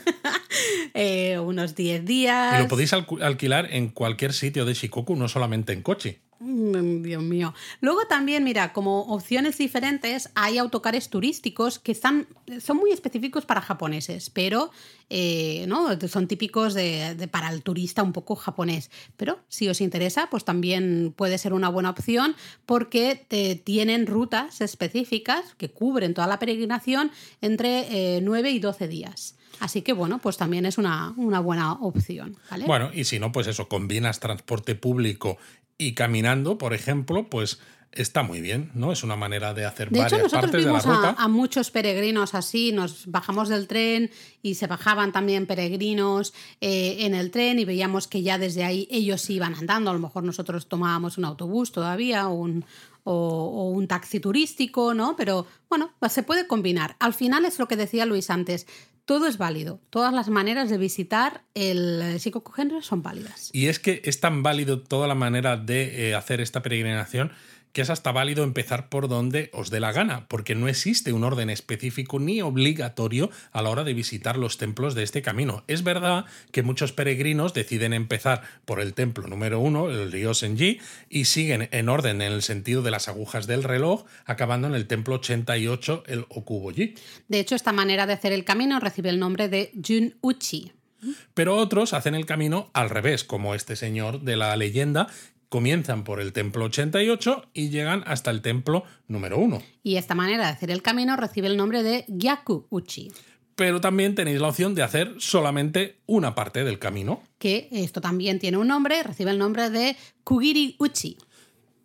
[0.94, 2.54] eh, unos 10 días.
[2.58, 6.20] Y lo podéis alquilar en cualquier sitio de Shikoku, no solamente en coche.
[6.40, 7.54] Mm, Dios mío.
[7.80, 12.26] Luego también, mira, como opciones diferentes, hay autocares turísticos que están,
[12.60, 14.70] son muy específicos para japoneses, pero
[15.10, 15.88] eh, ¿no?
[16.08, 18.90] son típicos de, para el turista un poco japonés.
[19.16, 22.34] Pero si os interesa, pues también puede ser una buena opción
[22.66, 28.88] porque te- tienen rutas específicas que cubren toda la peregrinación entre eh, 9 y 12
[28.88, 29.36] días.
[29.60, 32.36] Así que bueno, pues también es una, una buena opción.
[32.66, 35.38] Bueno, y si no, pues eso, combinas transporte público
[35.78, 37.58] y caminando, por ejemplo, pues
[37.94, 38.92] está muy bien, ¿no?
[38.92, 41.22] Es una manera de hacer De hecho, varias nosotros partes de la a, ruta.
[41.22, 44.10] a muchos peregrinos así, nos bajamos del tren
[44.42, 48.88] y se bajaban también peregrinos eh, en el tren y veíamos que ya desde ahí
[48.90, 52.64] ellos iban andando, a lo mejor nosotros tomábamos un autobús todavía o un,
[53.04, 55.14] o, o un taxi turístico, ¿no?
[55.16, 56.96] Pero bueno, se puede combinar.
[56.98, 58.66] Al final es lo que decía Luis antes,
[59.04, 63.50] todo es válido, todas las maneras de visitar el Shikoku Genro son válidas.
[63.52, 67.32] Y es que es tan válido toda la manera de eh, hacer esta peregrinación
[67.74, 71.24] que es hasta válido empezar por donde os dé la gana, porque no existe un
[71.24, 75.64] orden específico ni obligatorio a la hora de visitar los templos de este camino.
[75.66, 80.78] Es verdad que muchos peregrinos deciden empezar por el templo número uno, el Ryosenji,
[81.10, 84.86] y siguen en orden en el sentido de las agujas del reloj, acabando en el
[84.86, 86.94] templo 88, el Okuboji.
[87.26, 90.70] De hecho, esta manera de hacer el camino recibe el nombre de Jun-uchi.
[91.34, 95.08] Pero otros hacen el camino al revés, como este señor de la leyenda.
[95.54, 99.62] Comienzan por el templo 88 y llegan hasta el templo número 1.
[99.84, 103.12] Y esta manera de hacer el camino recibe el nombre de Gyaku-uchi.
[103.54, 107.22] Pero también tenéis la opción de hacer solamente una parte del camino.
[107.38, 111.18] que esto también tiene un nombre, recibe el nombre de Kugiri Uchi.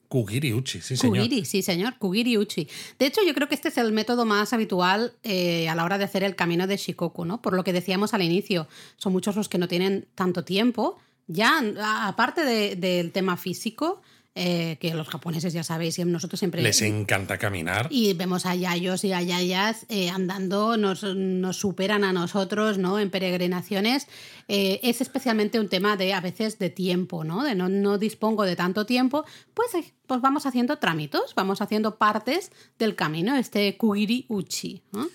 [0.08, 1.18] Kugiri Uchi, sí señor.
[1.18, 2.68] Kugiri, sí señor, Kugiri Uchi.
[2.98, 6.00] De hecho, yo creo que este es el método más habitual eh, a la hora
[6.00, 7.40] de hacer el camino de Shikoku, ¿no?
[7.40, 10.98] Por lo que decíamos al inicio, son muchos los que no tienen tanto tiempo.
[11.32, 11.62] Ya,
[12.08, 14.02] aparte de- del tema físico,
[14.36, 16.62] eh, que los japoneses ya sabéis, y nosotros siempre...
[16.62, 17.88] Les encanta caminar.
[17.92, 23.00] Y vemos a yayos y a yayas eh, andando, nos, nos superan a nosotros, ¿no?
[23.00, 24.08] En peregrinaciones.
[24.48, 27.44] Eh, es especialmente un tema de, a veces, de tiempo, ¿no?
[27.44, 29.72] De no, no dispongo de tanto tiempo, pues,
[30.08, 35.08] pues vamos haciendo trámites, vamos haciendo partes del camino, este Kugiri Uchi, ¿no?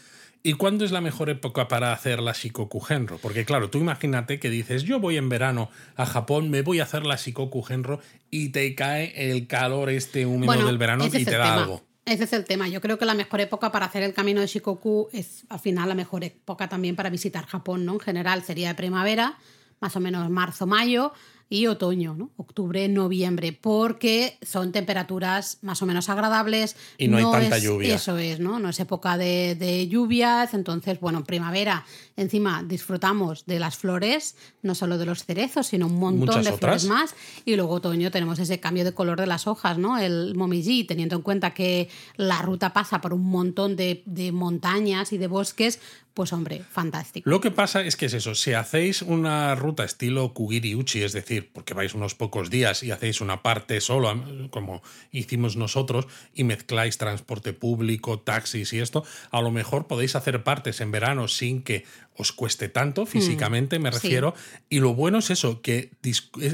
[0.46, 3.16] ¿Y cuándo es la mejor época para hacer la Shikoku Genro?
[3.16, 6.82] Porque claro, tú imagínate que dices, yo voy en verano a Japón, me voy a
[6.82, 7.98] hacer la Shikoku Genro
[8.30, 11.54] y te cae el calor este húmedo Bueno, del verano y te da tema.
[11.54, 11.82] algo.
[12.04, 12.68] Ese es el tema.
[12.68, 15.88] Yo creo que la mejor época para hacer el camino de Shikoku es al final
[15.88, 17.94] la mejor época también para visitar Japón, ¿no?
[17.94, 19.38] En general sería de primavera,
[19.80, 21.14] más o menos marzo-mayo,
[21.54, 22.32] y otoño, ¿no?
[22.36, 26.74] octubre, noviembre, porque son temperaturas más o menos agradables.
[26.98, 27.94] Y no, hay tanta lluvia.
[27.94, 28.58] Eso es, ¿no?
[28.58, 31.84] No es época de, lluvias, entonces, bueno, en primavera
[32.16, 36.86] encima disfrutamos de las flores, no solo de los cerezos, sino un montón de flores
[36.86, 37.14] más.
[37.44, 39.96] Y luego otoño tenemos ese cambio de color de las hojas, ¿no?
[39.98, 45.12] El momiji, teniendo en cuenta que la ruta pasa por un montón de, de montañas
[45.12, 45.78] y de bosques,
[46.14, 47.28] pues hombre, fantástico.
[47.28, 51.12] Lo que pasa es que es eso, si hacéis una ruta estilo Kugiri Uchi, es
[51.12, 56.44] decir, porque vais unos pocos días y hacéis una parte solo, como hicimos nosotros, y
[56.44, 61.62] mezcláis transporte público, taxis y esto, a lo mejor podéis hacer partes en verano sin
[61.62, 61.84] que
[62.16, 64.34] os cueste tanto hmm, físicamente, me refiero.
[64.68, 65.90] Y lo bueno es eso, que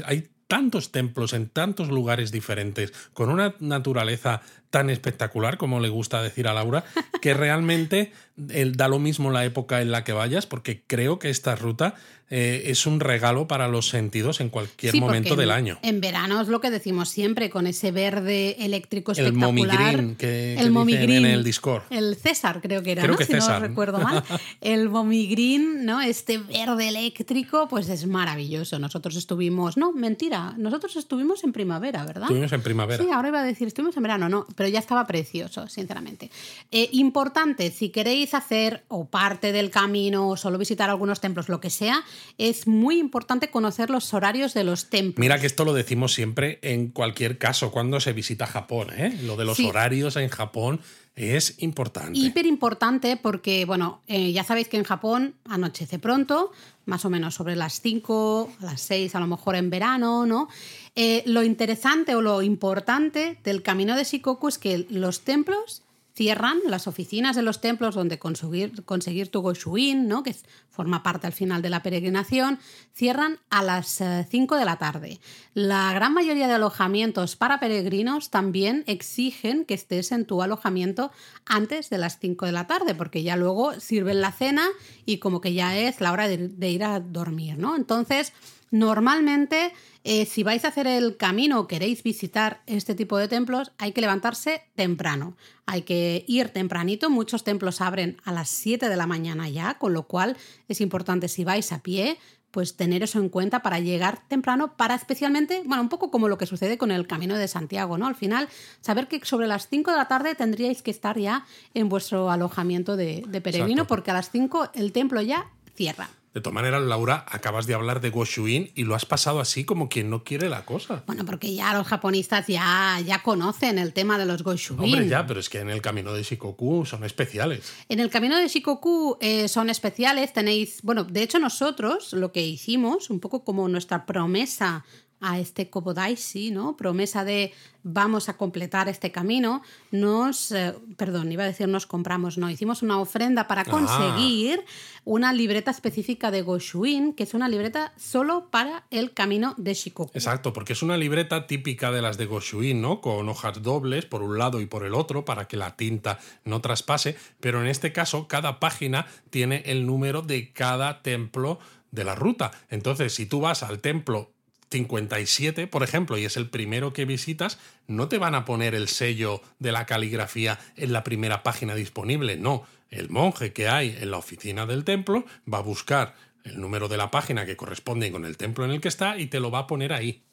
[0.05, 6.23] hay tantos templos en tantos lugares diferentes, con una naturaleza tan espectacular, como le gusta
[6.23, 6.83] decir a Laura,
[7.21, 11.55] que realmente da lo mismo la época en la que vayas, porque creo que esta
[11.55, 11.95] ruta
[12.33, 15.77] eh, es un regalo para los sentidos en cualquier momento del año.
[15.81, 19.95] En verano es lo que decimos siempre, con ese verde eléctrico espectacular.
[19.95, 21.83] El que, el en el Discord.
[21.89, 23.17] El César creo que era, ¿no?
[23.17, 24.23] si no recuerdo mal.
[24.61, 25.99] El Momigrin, ¿no?
[25.99, 28.79] Este verde eléctrico, pues es maravilloso.
[28.79, 32.23] Nosotros estuvimos, no, mentira, nosotros estuvimos en primavera, ¿verdad?
[32.23, 33.03] Estuvimos en primavera.
[33.03, 36.29] Sí, ahora iba a decir, estuvimos en verano, no, pero ya estaba precioso, sinceramente.
[36.69, 41.59] Eh, importante, si queréis hacer o parte del camino o solo visitar algunos templos, lo
[41.59, 42.03] que sea,
[42.37, 45.19] es muy importante conocer los horarios de los templos.
[45.19, 49.17] Mira que esto lo decimos siempre en cualquier caso cuando se visita Japón, ¿eh?
[49.23, 50.79] Lo de los horarios en Japón
[51.15, 52.17] es importante.
[52.17, 56.51] Hiper importante porque, bueno, eh, ya sabéis que en Japón anochece pronto,
[56.85, 60.49] más o menos sobre las 5, a las 6, a lo mejor en verano, ¿no?
[60.95, 65.83] Eh, lo interesante o lo importante del camino de Shikoku es que los templos
[66.21, 70.21] cierran las oficinas de los templos donde conseguir, conseguir tu Goshuin, ¿no?
[70.21, 70.35] que
[70.69, 72.59] forma parte al final de la peregrinación,
[72.93, 75.19] cierran a las 5 eh, de la tarde.
[75.55, 81.11] La gran mayoría de alojamientos para peregrinos también exigen que estés en tu alojamiento
[81.47, 84.67] antes de las 5 de la tarde, porque ya luego sirven la cena
[85.07, 87.75] y como que ya es la hora de, de ir a dormir, ¿no?
[87.75, 88.31] Entonces,
[88.71, 89.73] Normalmente,
[90.05, 93.91] eh, si vais a hacer el camino o queréis visitar este tipo de templos, hay
[93.91, 95.35] que levantarse temprano.
[95.65, 97.09] Hay que ir tempranito.
[97.09, 100.37] Muchos templos abren a las 7 de la mañana ya, con lo cual
[100.69, 102.17] es importante si vais a pie,
[102.51, 106.37] pues tener eso en cuenta para llegar temprano, para especialmente, bueno, un poco como lo
[106.37, 108.07] que sucede con el Camino de Santiago, ¿no?
[108.07, 108.47] Al final,
[108.79, 112.95] saber que sobre las 5 de la tarde tendríais que estar ya en vuestro alojamiento
[112.95, 116.09] de, peregrino, porque a las 5 el templo ya cierra.
[116.33, 119.89] De todas maneras, Laura, acabas de hablar de Goshuin y lo has pasado así como
[119.89, 121.03] quien no quiere la cosa.
[121.05, 124.79] Bueno, porque ya los japonistas ya, ya conocen el tema de los Goshuin.
[124.79, 127.73] Hombre, ya, pero es que en el camino de Shikoku son especiales.
[127.89, 130.31] En el camino de Shikoku eh, son especiales.
[130.31, 134.85] Tenéis, bueno, de hecho nosotros lo que hicimos, un poco como nuestra promesa
[135.21, 136.75] a este Kobodaisi, ¿no?
[136.75, 137.53] Promesa de
[137.83, 142.81] vamos a completar este camino, nos, eh, perdón, iba a decir nos compramos, no, hicimos
[142.83, 143.65] una ofrenda para ah.
[143.65, 144.63] conseguir
[145.03, 150.11] una libreta específica de Goshuin, que es una libreta solo para el camino de Shikoku.
[150.13, 153.01] Exacto, porque es una libreta típica de las de Goshuin, ¿no?
[153.01, 156.61] Con hojas dobles por un lado y por el otro para que la tinta no
[156.61, 161.59] traspase, pero en este caso cada página tiene el número de cada templo
[161.91, 162.51] de la ruta.
[162.69, 164.31] Entonces, si tú vas al templo
[164.71, 168.87] 57, por ejemplo, y es el primero que visitas, no te van a poner el
[168.87, 172.65] sello de la caligrafía en la primera página disponible, no.
[172.89, 176.97] El monje que hay en la oficina del templo va a buscar el número de
[176.97, 179.59] la página que corresponde con el templo en el que está y te lo va
[179.59, 180.23] a poner ahí.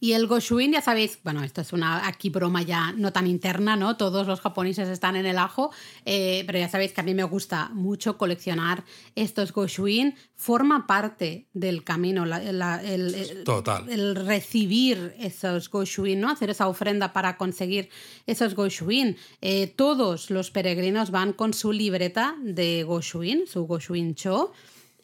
[0.00, 3.76] Y el Goshuin, ya sabéis, bueno, esto es una aquí broma ya no tan interna,
[3.76, 3.96] ¿no?
[3.96, 5.70] Todos los japoneses están en el ajo,
[6.04, 10.14] eh, pero ya sabéis que a mí me gusta mucho coleccionar estos Goshuin.
[10.36, 13.88] Forma parte del camino, el, Total.
[13.88, 16.30] el recibir esos Goshuin, ¿no?
[16.30, 17.88] Hacer esa ofrenda para conseguir
[18.26, 19.16] esos Goshuin.
[19.40, 24.52] Eh, todos los peregrinos van con su libreta de Goshuin, su Goshuin Cho.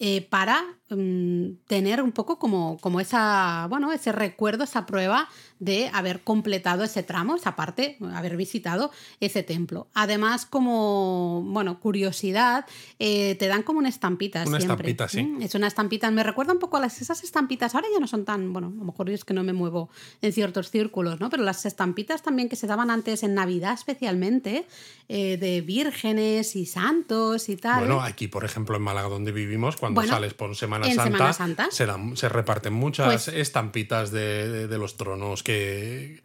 [0.01, 5.29] Eh, para mm, tener un poco como, como esa, bueno, ese recuerdo, esa prueba
[5.61, 9.87] de haber completado ese tramo, esa parte, haber visitado ese templo.
[9.95, 12.67] Además, como, bueno, curiosidad,
[12.99, 15.23] eh, te dan como una estampita una estampita, sí.
[15.23, 18.09] Mm, es una estampita, me recuerda un poco a las, esas estampitas, ahora ya no
[18.09, 19.91] son tan, bueno, a lo mejor es que no me muevo
[20.23, 21.31] en ciertos círculos, ¿no?
[21.31, 24.67] Pero las estampitas también que se daban antes en Navidad especialmente,
[25.09, 27.81] eh, de vírgenes y santos y tal.
[27.81, 32.17] Bueno, aquí, por ejemplo, en Málaga, donde vivimos, cuando sales por Semana Santa, Se, dan,
[32.17, 36.23] se, reparten muchas pues estampitas de, los tronos que,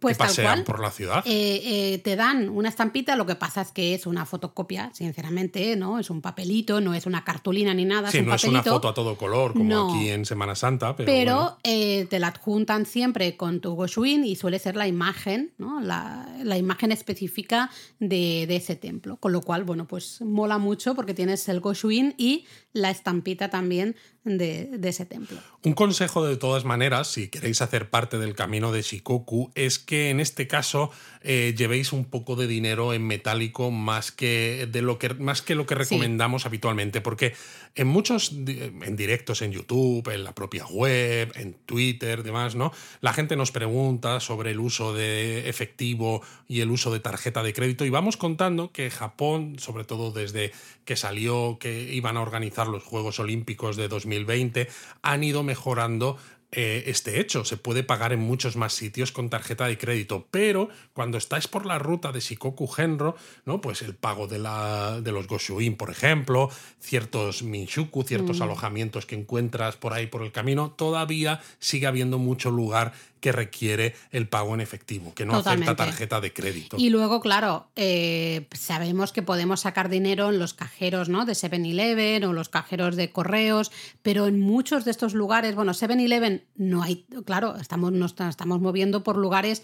[0.00, 0.64] Pues que tal pasean cual.
[0.64, 1.22] por la ciudad.
[1.26, 1.60] Eh,
[1.94, 5.98] eh, te dan una estampita, lo que pasa es que es una fotocopia, sinceramente, ¿no?
[5.98, 8.62] Es un papelito, no es una cartulina ni nada, sí, es un no es una
[8.62, 9.90] foto a todo color, como No.
[9.94, 11.58] aquí en Semana Santa, pero, Pero bueno.
[11.64, 15.80] eh, te la adjuntan siempre con tu Goshuin y suele ser la imagen, ¿no?
[15.80, 19.16] la, la imagen específica de, de ese templo.
[19.16, 23.96] Con lo cual, bueno, pues mola mucho porque tienes el Goshuin y la estampita también
[24.36, 25.38] de, de ese templo.
[25.62, 30.10] Un consejo de todas maneras, si queréis hacer parte del camino de Shikoku, es que
[30.10, 30.90] en este caso
[31.22, 35.54] eh, llevéis un poco de dinero en metálico más que, de lo que, más que
[35.54, 37.34] lo que recomendamos habitualmente, porque
[37.74, 42.72] en muchos en directos en YouTube, en la propia web, en Twitter, demás, ¿no?
[43.00, 47.52] La gente nos pregunta sobre el uso de efectivo y el uso de tarjeta de
[47.52, 50.52] crédito y vamos contando que Japón, sobre todo desde
[50.88, 54.68] que salió que iban a organizar los Juegos Olímpicos de 2020,
[55.02, 56.16] han ido mejorando
[56.50, 57.44] eh, este hecho.
[57.44, 61.66] Se puede pagar en muchos más sitios con tarjeta de crédito, pero cuando estáis por
[61.66, 63.60] la ruta de Shikoku Genro, ¿no?
[63.60, 66.48] Pues el pago de, la, de los Goshuin, por ejemplo,
[66.80, 72.50] ciertos Minshuku, ciertos alojamientos que encuentras por ahí por el camino, todavía sigue habiendo mucho
[72.50, 75.70] lugar que requiere el pago en efectivo, que no Totalmente.
[75.70, 76.76] acepta tarjeta de crédito.
[76.78, 81.24] Y luego, claro, eh, sabemos que podemos sacar dinero en los cajeros ¿no?
[81.24, 86.44] de 7-Eleven o los cajeros de correos, pero en muchos de estos lugares, bueno, 7-Eleven
[86.56, 89.62] no hay, claro, estamos, nos estamos moviendo por lugares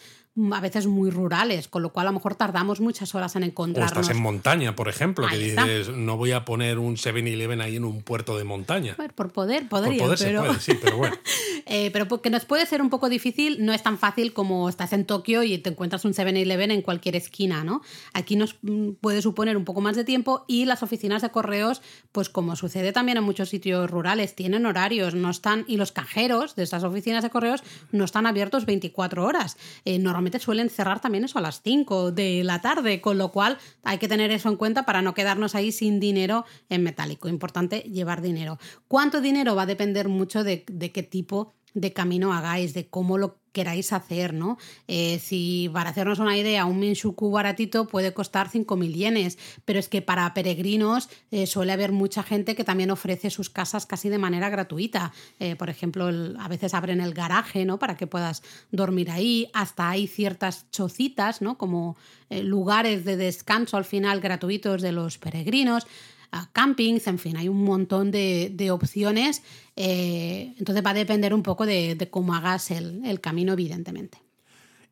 [0.53, 3.47] a veces muy rurales, con lo cual a lo mejor tardamos muchas horas en O
[3.47, 3.92] encontrarnos.
[3.92, 5.64] estás en montaña, por ejemplo, que está.
[5.64, 8.94] dices, no voy a poner un 7-Eleven ahí en un puerto de montaña.
[8.97, 10.40] Bueno, por poder, Por podría, poder pero...
[10.42, 11.16] se puede, sí, pero bueno.
[11.66, 14.92] Eh, pero porque nos puede ser un poco difícil, no es tan fácil como estás
[14.92, 17.81] en Tokio y te encuentras un 7-Eleven en cualquier esquina, ¿no?
[18.12, 21.81] Aquí nos mm, puede suponer un poco más de tiempo y las oficinas de correos,
[22.12, 26.55] pues como sucede también en muchos sitios rurales, tienen horarios, no están, y los cajeros
[26.55, 29.57] de esas oficinas de correos no están abiertos 24 horas.
[29.87, 33.59] Eh, normalmente suelen cerrar también eso a las 5 de la tarde, con lo cual
[33.83, 37.29] hay que tener eso en cuenta para no quedarnos ahí sin dinero en metálico.
[37.29, 38.59] Importante llevar dinero.
[38.89, 39.55] ¿Cuánto dinero?
[39.55, 43.95] Va a depender mucho de, de qué tipo de camino hagáis, de cómo lo queráis
[43.95, 44.59] hacer, ¿no?
[44.88, 49.88] Eh, si para hacernos una idea, un Minshuku baratito puede costar 5.000 yenes, pero es
[49.88, 54.19] que para peregrinos eh, suele haber mucha gente que también ofrece sus casas casi de
[54.19, 55.12] manera gratuita.
[55.38, 57.79] Eh, por ejemplo, a veces abren el garaje, ¿no?
[57.79, 59.49] Para que puedas dormir ahí.
[59.55, 61.57] Hasta hay ciertas chocitas, ¿no?
[61.57, 61.97] Como
[62.31, 65.87] lugares de descanso al final gratuitos de los peregrinos
[66.35, 69.42] a campings, en fin, hay un montón de, de opciones.
[69.77, 74.18] eh, entonces va a depender un poco de, de cómo hagas el, el camino, evidentemente.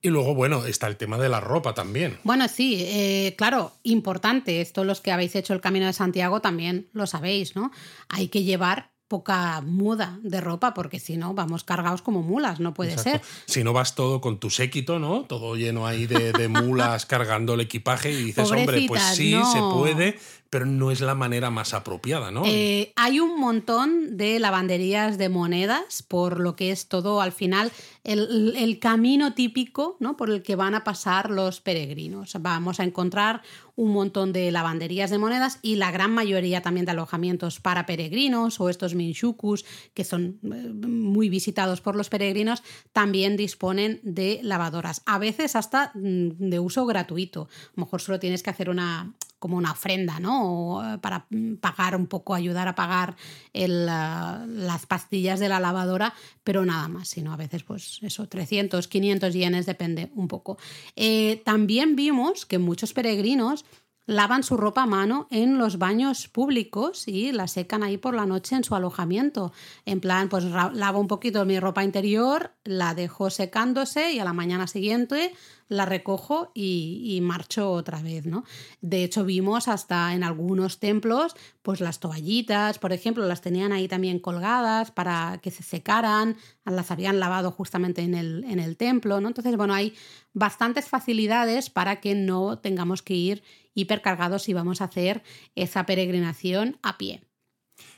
[0.04, 2.18] Y luego, bueno, está el tema de la ropa también.
[2.24, 4.60] Bueno, sí, eh, claro, importante.
[4.60, 7.70] Esto los que habéis hecho el Camino de Santiago también lo sabéis, ¿no?
[8.08, 12.72] Hay que llevar poca muda de ropa porque si no vamos cargados como mulas, no
[12.74, 13.10] puede Exacto.
[13.10, 13.20] ser.
[13.46, 15.22] Si no vas todo con tu séquito, ¿no?
[15.28, 19.52] Todo lleno ahí de, de mulas cargando el equipaje y dices, hombre, pues sí, no.
[19.52, 20.18] se puede,
[20.52, 22.42] pero no es la manera más apropiada, ¿no?
[22.44, 27.72] Eh, hay un montón de lavanderías de monedas, por lo que es todo al final
[28.04, 30.14] el, camino típico ¿no?
[30.18, 32.36] por el que van a pasar los peregrinos.
[32.38, 33.40] Vamos a encontrar
[33.76, 38.60] un montón de lavanderías de monedas y la gran mayoría también de alojamientos para peregrinos
[38.60, 42.62] o estos minshukus que son eh, muy visitados por los peregrinos
[42.92, 47.48] también disponen de lavadoras, a veces hasta mm, de uso gratuito.
[47.68, 50.94] A lo mejor solo tienes que hacer una como una ofrenda, ¿no?
[50.94, 53.16] Eh, para mm, pagar un poco, ayudar a pagar
[53.52, 58.28] el, ah, las pastillas de la lavadora, pero nada más, sino a veces, pues eso,
[58.28, 60.58] 300, 500 yenes, depende un poco.
[60.94, 63.64] Eh, también vimos que muchos peregrinos
[64.06, 68.26] lavan su ropa a mano en los baños públicos y la secan ahí por la
[68.26, 69.52] noche en su alojamiento.
[69.86, 74.32] En plan, pues lavo un poquito mi ropa interior, la dejo secándose y a la
[74.32, 75.32] mañana siguiente
[75.72, 78.44] la recojo y, y marcho otra vez, ¿no?
[78.80, 83.88] De hecho, vimos hasta en algunos templos, pues las toallitas, por ejemplo, las tenían ahí
[83.88, 89.20] también colgadas para que se secaran, las habían lavado justamente en el, en el templo,
[89.20, 89.28] ¿no?
[89.28, 89.94] Entonces, bueno, hay
[90.32, 93.42] bastantes facilidades para que no tengamos que ir
[93.74, 95.22] hipercargados si vamos a hacer
[95.54, 97.22] esa peregrinación a pie.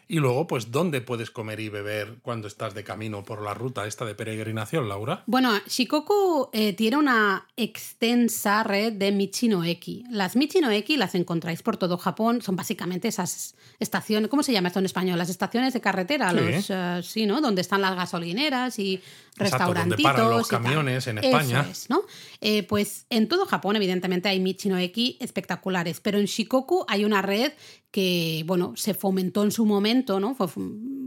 [0.07, 3.87] Y luego, pues, ¿dónde puedes comer y beber cuando estás de camino por la ruta
[3.87, 5.23] esta de peregrinación, Laura?
[5.27, 10.05] Bueno, Shikoku eh, tiene una extensa red de Michinoeki.
[10.11, 14.81] Las Michinoeki las encontráis por todo Japón, son básicamente esas estaciones, ¿cómo se llama esto
[14.81, 15.19] en español?
[15.19, 16.37] Las estaciones de carretera, Sí.
[16.37, 17.41] los eh, sí, ¿no?
[17.41, 20.13] Donde están las gasolineras y Exacto, donde restaurantitos.
[20.13, 20.63] paran los y tal.
[20.63, 21.67] camiones en Eso España.
[21.71, 22.03] es, ¿no?
[22.47, 27.55] Eh, pues en todo Japón, evidentemente, hay Michinoeki espectaculares, pero en Shikoku hay una red
[27.91, 30.35] que, bueno, se fomentó en su momento, ¿no?
[30.35, 30.49] Fue,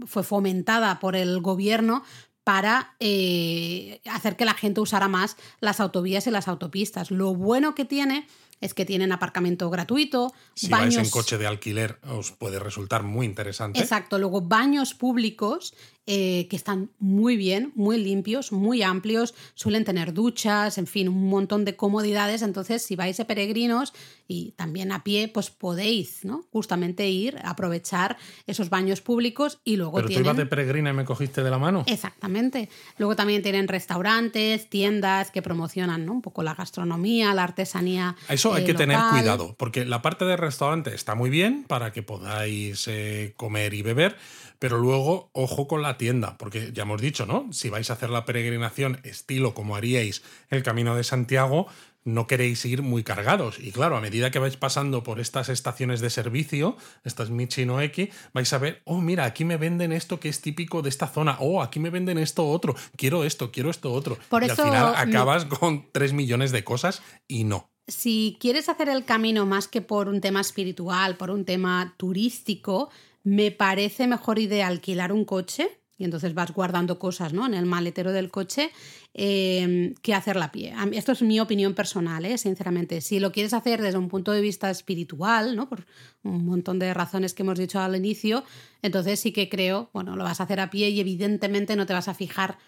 [0.07, 2.01] fue fomentada por el gobierno
[2.43, 7.11] para eh, hacer que la gente usara más las autovías y las autopistas.
[7.11, 8.25] Lo bueno que tiene
[8.59, 10.95] es que tienen aparcamiento gratuito, Si baños...
[10.95, 13.79] vais en coche de alquiler, os puede resultar muy interesante.
[13.79, 15.75] Exacto, luego baños públicos
[16.09, 21.29] eh, que están muy bien, muy limpios, muy amplios, suelen tener duchas, en fin, un
[21.29, 22.41] montón de comodidades.
[22.41, 23.93] Entonces, si vais de peregrinos
[24.25, 26.45] y también a pie, pues podéis, ¿no?
[26.51, 31.03] Justamente ir, aprovechar esos baños públicos y luego Pero tú ibas de peregrina y me
[31.03, 31.83] cogiste de la mano.
[31.87, 32.69] Exactamente.
[32.97, 36.13] Luego también tienen restaurantes, tiendas que promocionan ¿no?
[36.13, 38.15] un poco la gastronomía, la artesanía.
[38.29, 41.65] A Eso hay eh, que tener cuidado, porque la parte de restaurante está muy bien
[41.67, 44.15] para que podáis eh, comer y beber,
[44.59, 47.47] pero luego ojo con la tienda, porque ya hemos dicho, ¿no?
[47.51, 51.67] Si vais a hacer la peregrinación estilo como haríais el Camino de Santiago,
[52.03, 53.59] no queréis ir muy cargados.
[53.59, 58.09] Y claro, a medida que vais pasando por estas estaciones de servicio, estas Michino X,
[58.33, 61.35] vais a ver, oh, mira, aquí me venden esto que es típico de esta zona,
[61.41, 64.17] oh, aquí me venden esto otro, quiero esto, quiero esto otro.
[64.29, 67.69] Por y eso al final mi- acabas con tres millones de cosas y no.
[67.89, 72.89] Si quieres hacer el camino más que por un tema espiritual, por un tema turístico,
[73.27, 77.45] me parece mejor idea alquilar un coche y entonces vas guardando cosas ¿no?
[77.45, 78.71] en el maletero del coche
[79.13, 80.73] eh, que hacerla a pie.
[80.93, 82.37] Esto es mi opinión personal, ¿eh?
[82.37, 83.01] sinceramente.
[83.01, 85.67] Si lo quieres hacer desde un punto de vista espiritual, ¿no?
[85.67, 85.85] por
[86.23, 88.45] un montón de razones que hemos dicho al inicio,
[88.81, 91.93] entonces sí que creo, bueno, lo vas a hacer a pie y evidentemente no te
[91.93, 92.59] vas a fijar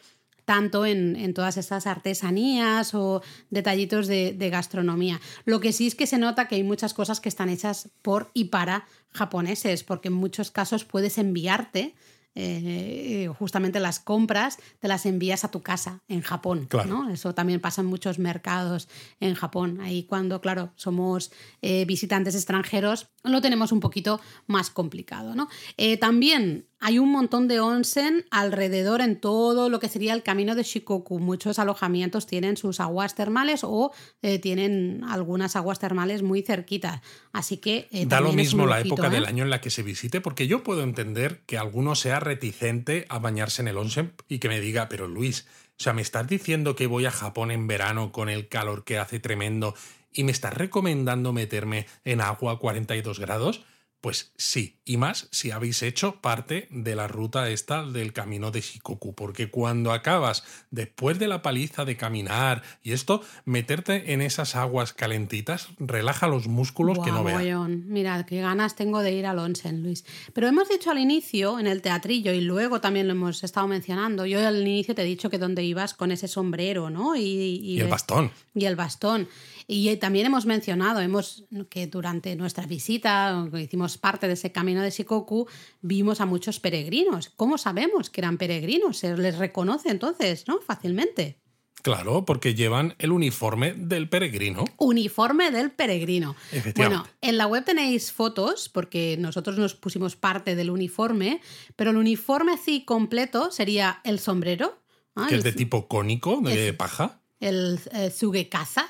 [0.50, 3.22] tanto en, en todas estas artesanías o
[3.52, 5.22] detallitos de, de gastronomía.
[5.46, 8.32] Lo que sí es que se nota que hay muchas cosas que están hechas por
[8.34, 11.94] y para japoneses, porque en muchos casos puedes enviarte
[12.34, 16.68] eh, justamente las compras, te las envías a tu casa en Japón.
[16.68, 16.90] Claro.
[16.90, 17.10] ¿no?
[17.12, 18.88] Eso también pasa en muchos mercados
[19.20, 19.82] en Japón.
[19.82, 21.32] Ahí cuando, claro, somos
[21.62, 25.36] eh, visitantes extranjeros, lo tenemos un poquito más complicado.
[25.36, 25.48] ¿no?
[25.78, 30.56] Eh, también hay un montón de onsen alrededor en todo lo que sería el camino
[30.56, 31.20] de Shikoku.
[31.20, 37.02] Muchos alojamientos tienen sus aguas termales o eh, tienen algunas aguas termales muy cerquitas.
[37.34, 37.88] Así que...
[37.92, 39.12] eh, Da lo mismo la ojito, época ¿eh?
[39.12, 43.06] del año en la que se visite, porque yo puedo entender que alguno sea reticente
[43.10, 45.48] a bañarse en el onsen y que me diga, pero Luis,
[45.80, 48.98] o sea, me estás diciendo que voy a Japón en verano con el calor que
[48.98, 49.76] hace tremendo
[50.14, 53.64] y me estás recomendando meterme en agua a 42 grados.
[54.02, 58.62] Pues sí, y más si habéis hecho parte de la ruta esta del camino de
[58.62, 64.56] Shikoku, porque cuando acabas, después de la paliza de caminar y esto, meterte en esas
[64.56, 67.56] aguas calentitas relaja los músculos que no Buah, veas.
[67.56, 67.84] mogollón.
[67.90, 70.06] Mira, qué ganas tengo de ir al onsen, Luis.
[70.34, 74.26] Pero hemos dicho al inicio, en el teatrillo, y luego también lo hemos estado mencionando,
[74.26, 77.16] yo al inicio te he dicho que dónde ibas con ese sombrero, ¿no?
[77.18, 78.32] Y, Y el bastón.
[78.56, 79.28] Y el bastón.
[79.72, 84.82] Y también hemos mencionado hemos, que durante nuestra visita, que hicimos parte de ese camino
[84.82, 85.48] de Shikoku,
[85.82, 87.30] vimos a muchos peregrinos.
[87.36, 88.98] ¿Cómo sabemos que eran peregrinos?
[88.98, 90.60] Se les reconoce entonces, ¿no?
[90.62, 91.40] Fácilmente.
[91.82, 94.66] Claro, porque llevan el uniforme del peregrino.
[94.78, 96.36] Uniforme del peregrino.
[96.76, 101.40] Bueno, en la web tenéis fotos, porque nosotros nos pusimos parte del uniforme,
[101.78, 104.82] pero el uniforme así completo sería el sombrero.
[105.30, 107.22] que El es de tipo cónico, de es- paja.
[107.40, 108.12] el eh,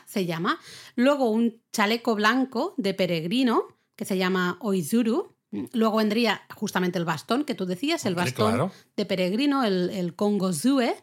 [0.05, 0.59] se llama.
[0.95, 3.67] Luego un chaleco blanco de peregrino
[3.99, 5.35] que se llama oizuru.
[5.73, 8.71] Luego vendría justamente el bastón que tú decías, el bastón claro.
[8.95, 10.95] de peregrino, el, el kongozue.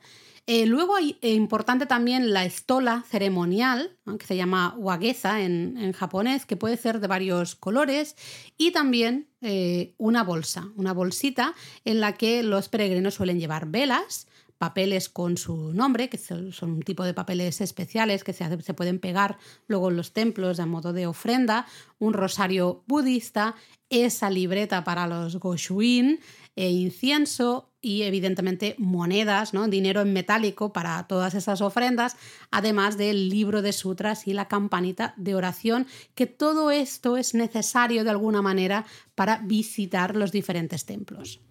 [0.47, 4.16] Eh, luego hay eh, importante también la estola ceremonial, ¿no?
[4.16, 8.16] que se llama wageza en, en japonés, que puede ser de varios colores,
[8.57, 11.53] y también eh, una bolsa, una bolsita
[11.84, 14.26] en la que los peregrinos suelen llevar velas,
[14.59, 18.99] papeles con su nombre, que son un tipo de papeles especiales que se, se pueden
[18.99, 21.67] pegar luego en los templos a modo de ofrenda,
[21.99, 23.55] un rosario budista,
[23.91, 26.21] esa libreta para los goshuin,
[26.57, 29.69] e incienso y evidentemente monedas, ¿no?
[29.69, 32.17] dinero en metálico para todas esas ofrendas,
[32.51, 38.03] además del libro de sutras y la campanita de oración, que todo esto es necesario
[38.05, 41.45] de alguna manera para visitar los diferentes templos.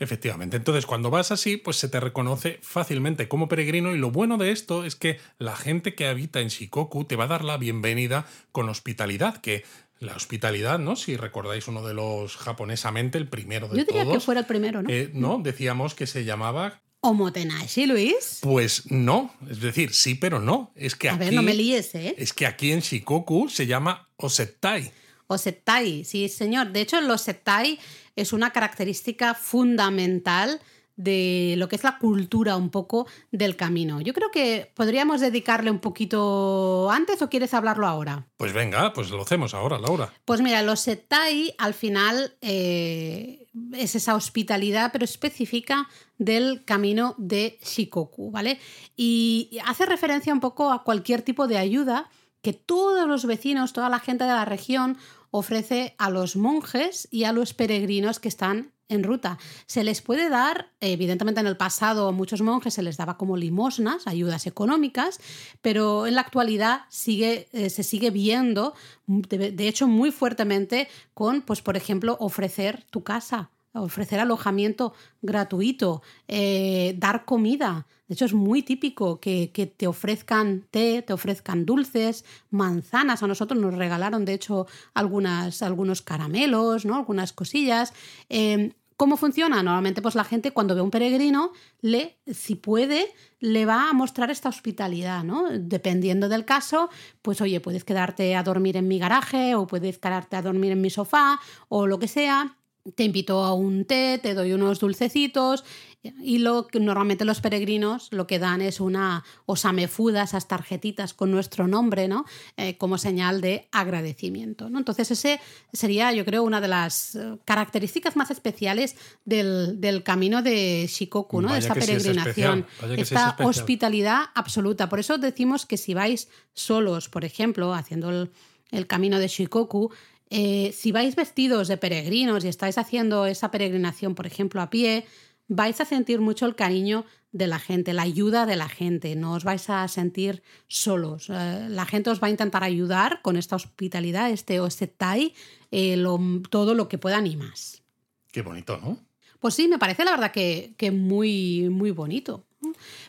[0.00, 0.56] Efectivamente.
[0.56, 3.94] Entonces, cuando vas así, pues se te reconoce fácilmente como peregrino.
[3.94, 7.24] Y lo bueno de esto es que la gente que habita en Shikoku te va
[7.24, 9.64] a dar la bienvenida con hospitalidad, que
[9.98, 10.94] la hospitalidad, ¿no?
[10.94, 14.14] Si recordáis uno de los japonesamente, el primero de Yo diría todos.
[14.18, 14.88] que fuera el primero, ¿no?
[14.90, 16.80] eh, no, decíamos que se llamaba.
[17.00, 18.38] Omotenashi, Luis.
[18.42, 20.72] Pues no, es decir, sí, pero no.
[20.76, 22.14] Es que A aquí, ver, no me líes, ¿eh?
[22.18, 24.92] es que aquí en Shikoku se llama Osetai.
[25.28, 26.72] O setai, sí, señor.
[26.72, 27.78] De hecho, los setai
[28.16, 30.60] es una característica fundamental
[30.98, 34.00] de lo que es la cultura un poco del camino.
[34.00, 38.26] Yo creo que podríamos dedicarle un poquito antes o quieres hablarlo ahora.
[38.36, 40.12] Pues venga, pues lo hacemos ahora, Laura.
[40.24, 47.60] Pues mira, los setai al final eh, es esa hospitalidad, pero específica del camino de
[47.62, 48.58] Shikoku, ¿vale?
[48.96, 52.10] Y hace referencia un poco a cualquier tipo de ayuda
[52.42, 54.96] que todos los vecinos, toda la gente de la región
[55.30, 59.38] ofrece a los monjes y a los peregrinos que están en ruta.
[59.66, 63.36] Se les puede dar, evidentemente en el pasado a muchos monjes se les daba como
[63.36, 65.20] limosnas, ayudas económicas,
[65.60, 68.74] pero en la actualidad sigue, eh, se sigue viendo,
[69.06, 76.94] de, hecho muy fuertemente, con, pues por ejemplo, ofrecer tu casa ofrecer alojamiento gratuito, eh,
[76.98, 77.86] dar comida.
[78.08, 83.22] De hecho, es muy típico que, te ofrezcan té, te ofrezcan dulces, manzanas.
[83.22, 86.96] A nosotros nos regalaron, de hecho, algunas, algunos caramelos, ¿no?
[86.96, 87.92] algunas cosillas.
[88.30, 89.62] Em, ¿Cómo funciona?
[89.62, 91.52] Normalmente, pues la gente cuando ve a un peregrino,
[91.82, 93.06] le, si puede,
[93.38, 95.44] le va a mostrar esta hospitalidad, ¿no?
[95.52, 96.90] Dependiendo del caso,
[97.22, 100.80] pues oye, puedes quedarte a dormir en mi garaje, o puedes quedarte a dormir en
[100.80, 101.38] mi sofá,
[101.68, 102.56] o lo que sea
[102.94, 105.64] te invito a un té, te doy unos dulcecitos
[106.02, 111.30] y lo que normalmente los peregrinos lo que dan es una osamefuda, esas tarjetitas con
[111.30, 112.24] nuestro nombre, ¿no?
[112.56, 114.70] Eh, como señal de agradecimiento.
[114.70, 114.78] ¿no?
[114.78, 115.40] Entonces, ese
[115.72, 121.52] sería, yo creo, una de las eh, características más especiales del, camino de Shikoku, ¿no?
[121.52, 122.66] de esta peregrinación.
[122.96, 124.88] esta hospitalidad absoluta.
[124.88, 128.30] Por eso decimos que si vais solos, por ejemplo, haciendo el,
[128.70, 129.90] el camino de Shikoku,
[130.30, 135.06] eh, si vais vestidos de peregrinos y estáis haciendo esa peregrinación, por ejemplo, a pie,
[135.48, 139.34] vais a sentir mucho el cariño de la gente, la ayuda de la gente, no
[139.34, 141.28] os vais a sentir solos.
[141.30, 145.34] Eh, la gente os va a intentar ayudar con esta hospitalidad, este osetai,
[145.70, 146.02] eh,
[146.50, 147.82] todo lo que puedan y más.
[148.30, 148.98] Qué bonito, ¿no?
[149.40, 152.44] Pues sí, me parece la verdad que, que muy, muy bonito.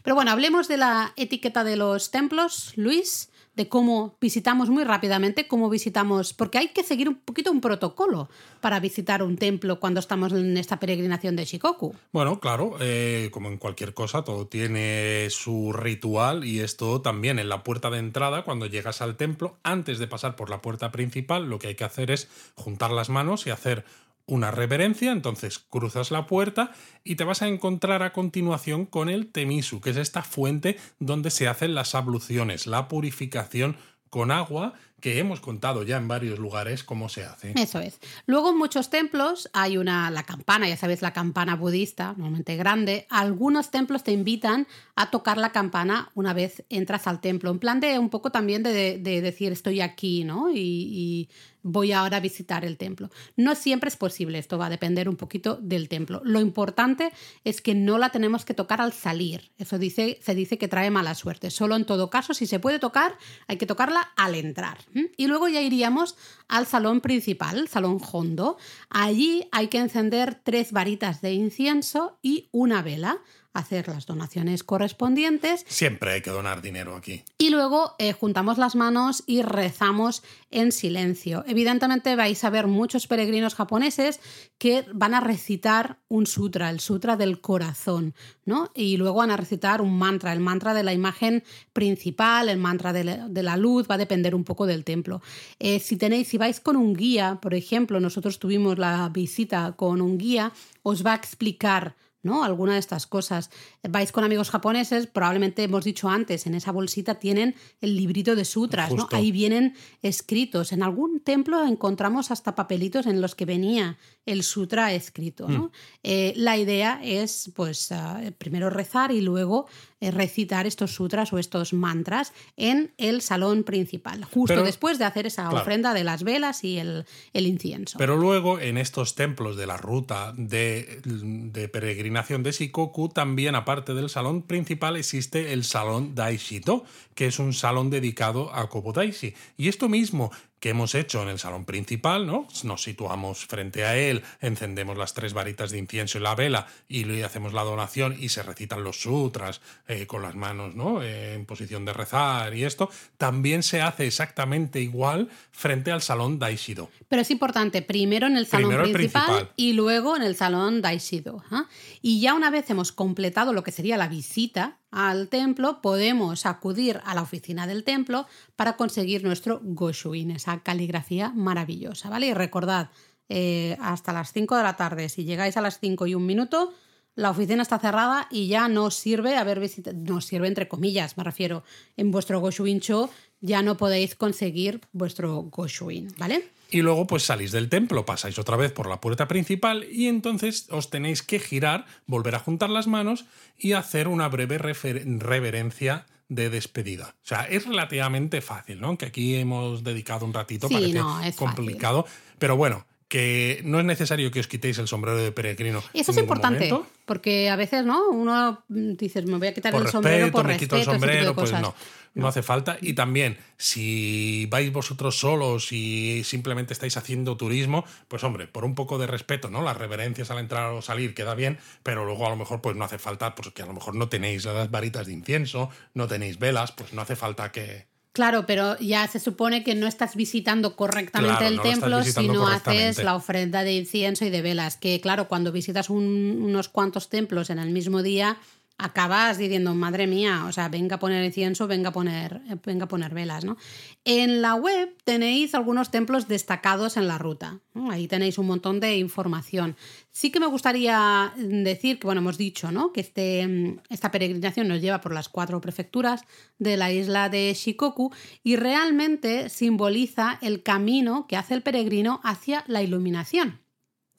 [0.04, 3.28] Pero bueno, hablemos de la etiqueta de los templos, Luis
[3.60, 8.30] de cómo visitamos muy rápidamente, cómo visitamos, porque hay que seguir un poquito un protocolo
[8.62, 11.93] para visitar un templo cuando estamos en esta peregrinación de Shikoku.
[12.14, 17.49] Bueno, claro, eh, como en cualquier cosa, todo tiene su ritual y esto también en
[17.49, 21.49] la puerta de entrada, cuando llegas al templo, antes de pasar por la puerta principal,
[21.49, 23.84] lo que hay que hacer es juntar las manos y hacer
[24.30, 26.71] una reverencia, entonces cruzas la puerta
[27.03, 31.32] y te vas a encontrar a continuación con el Temisu, que es esta fuente donde
[31.32, 33.75] se hacen las abluciones, la purificación
[34.09, 37.54] con agua que hemos contado ya en varios lugares cómo se hace.
[37.56, 38.00] Eso es.
[38.26, 43.08] Luego en muchos templos hay una la campana, ya sabes, la campana budista, normalmente grande.
[43.10, 47.80] Algunos templos te invitan a tocar la campana una vez entras al templo, en plan
[47.80, 50.52] de un poco también de, decir estoy aquí, ¿no?
[50.52, 51.30] y
[51.64, 53.10] voy ahora a visitar el templo.
[53.36, 56.22] No siempre es posible, esto va a depender un poquito del templo.
[56.24, 57.12] Lo importante
[57.43, 59.52] es que no la tenemos que tocar al salir.
[59.58, 61.52] Eso dice, se dice que trae mala suerte.
[61.52, 64.78] Solo en todo caso, si se puede tocar, hay que tocarla al entrar.
[65.18, 66.16] Y luego ya iríamos
[66.48, 68.58] al salón principal, salón Hondo.
[68.90, 73.22] Allí hay que encender tres varitas de incienso y una vela
[73.54, 75.66] hacer las donaciones correspondientes.
[75.68, 77.24] Siempre hay que donar dinero aquí.
[77.38, 81.43] Y luego eh, juntamos las manos y rezamos en silencio.
[81.47, 84.20] Evidentemente vais a ver muchos peregrinos japoneses
[84.58, 88.14] que van a recitar un sutra, el sutra del corazón,
[88.45, 88.72] ¿no?
[88.76, 91.43] Y luego van a recitar un mantra, el mantra de la imagen
[91.74, 95.22] principal, el mantra de la, luz, va a depender un poco del templo.
[95.60, 100.02] Eh, si tenéis, si vais con un guía, por ejemplo, nosotros tuvimos la visita con
[100.02, 100.52] un guía,
[100.84, 102.43] os va a explicar ¿no?
[102.43, 103.49] Alguna de estas cosas.
[103.88, 108.45] Vais con amigos japoneses, probablemente hemos dicho antes, en esa bolsita tienen el librito de
[108.45, 109.07] sutras, ¿no?
[109.11, 110.72] Ahí vienen escritos.
[110.72, 113.97] En algún templo encontramos hasta papelitos en los que venía
[114.30, 115.63] el sutra escrito, ¿no?
[115.63, 115.71] Mm.
[116.03, 119.67] Eh, la idea es, pues, ah, primero rezar y luego
[120.01, 125.27] eh, recitar estos sutras o estos mantras en el salón principal, justo después de hacer
[125.27, 127.97] esa ofrenda de las velas y el, incienso.
[127.97, 133.93] Pero luego en estos templos de la ruta de, de peregrinación de Shikoku, también aparte
[133.93, 139.34] del salón principal existe el salón Daishito, que es un salón dedicado a Kobodaishi.
[139.57, 142.47] Y esto mismo que hemos hecho en el salón principal, ¿no?
[142.64, 147.05] Nos situamos frente a él, encendemos las tres varitas de incienso y la vela y
[147.05, 151.01] le hacemos la donación y se recitan los sutras eh, con las manos, ¿no?
[151.01, 152.89] Eh, en posición de rezar y esto.
[153.18, 156.89] También se hace exactamente igual frente al salón Daishido.
[157.07, 161.43] Pero es importante, primero en el salón principal, y luego en el salón Daishido.
[161.51, 161.68] ¿ah?
[162.01, 167.02] Y ya una vez hemos completado lo que sería la visita, al templo, podemos acudir
[167.06, 172.28] a la oficina del templo para conseguir nuestro Goshuin, esa caligrafía maravillosa, ¿vale?
[172.28, 172.90] Y recordad,
[173.30, 176.74] eh, hasta las 5 de la tarde, si llegáis a las 5 y un minuto,
[177.16, 181.24] la oficina está cerrada y ya no sirve haber visitado, no sirve entre comillas, me
[181.24, 181.64] refiero,
[181.98, 183.10] en vuestro Goshuin Show
[183.42, 186.50] ya no podéis conseguir vuestro Goshuin, ¿vale?
[186.72, 190.67] Y luego pues salís del templo, pasáis otra vez por la puerta principal y entonces
[190.70, 193.26] os tenéis que girar, volver a juntar las manos
[193.57, 197.15] y hacer una breve reverencia de despedida.
[197.24, 198.97] O sea, es relativamente fácil, ¿no?
[198.97, 202.05] Que aquí hemos dedicado un ratito, Sí, parece no, es complicado,
[202.38, 205.84] pero bueno, que no es necesario que os quitéis el sombrero de peregrino.
[205.95, 206.88] Eso es importante, momento.
[207.05, 208.07] porque a veces, ¿no?
[208.09, 210.91] Uno mm, dices, me voy a quitar Por el respeto, sombrero por me respeto, quito
[210.91, 211.74] el sombrero, pues no,
[212.14, 212.78] no hace falta.
[212.82, 218.76] Y también, si vais vosotros solos y simplemente estáis haciendo turismo, pues hombre, por un
[218.76, 219.62] poco de respeto, ¿no?
[219.62, 222.86] Las reverencias al entrar o salir queda bien, pero luego a lo mejor pues no
[222.86, 226.72] hace falta, porque a lo mejor no tenéis las varitas de incienso, no tenéis velas,
[226.72, 227.88] pues no hace falta que...
[228.12, 232.28] Claro, pero ya se supone que no estás visitando correctamente Claro, el no templo si
[232.28, 234.78] no haces la ofrenda de incienso y de velas.
[234.78, 238.38] Que claro, cuando visitas un- unos cuantos templos en el mismo día,
[238.80, 242.88] acabas diciendo, madre mía, o sea, venga a poner incienso, venga a poner, venga a
[242.88, 243.57] poner velas, ¿no?
[244.05, 247.59] En la web tenéis algunos templos destacados en la ruta.
[247.91, 249.75] Ahí tenéis un montón de información.
[250.11, 252.93] Sí que me gustaría decir que, bueno, hemos dicho, ¿no?
[252.93, 256.23] Que este, esta peregrinación nos lleva por las cuatro prefecturas
[256.57, 258.13] de la isla de Shikoku
[258.43, 263.59] y realmente simboliza el camino que hace el peregrino hacia la iluminación.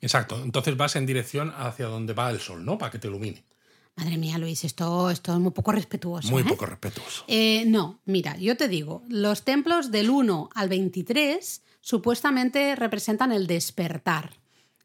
[0.02, 2.76] Exacto, entonces vas en dirección hacia donde va el sol, ¿no?
[2.76, 3.49] Para que te ilumine.
[3.96, 6.30] Madre mía, Luis, esto, esto es muy poco respetuoso.
[6.30, 6.46] Muy ¿eh?
[6.48, 7.24] poco respetuoso.
[7.28, 13.46] Eh, no, mira, yo te digo, los templos del 1 al 23 supuestamente representan el
[13.46, 14.40] despertar.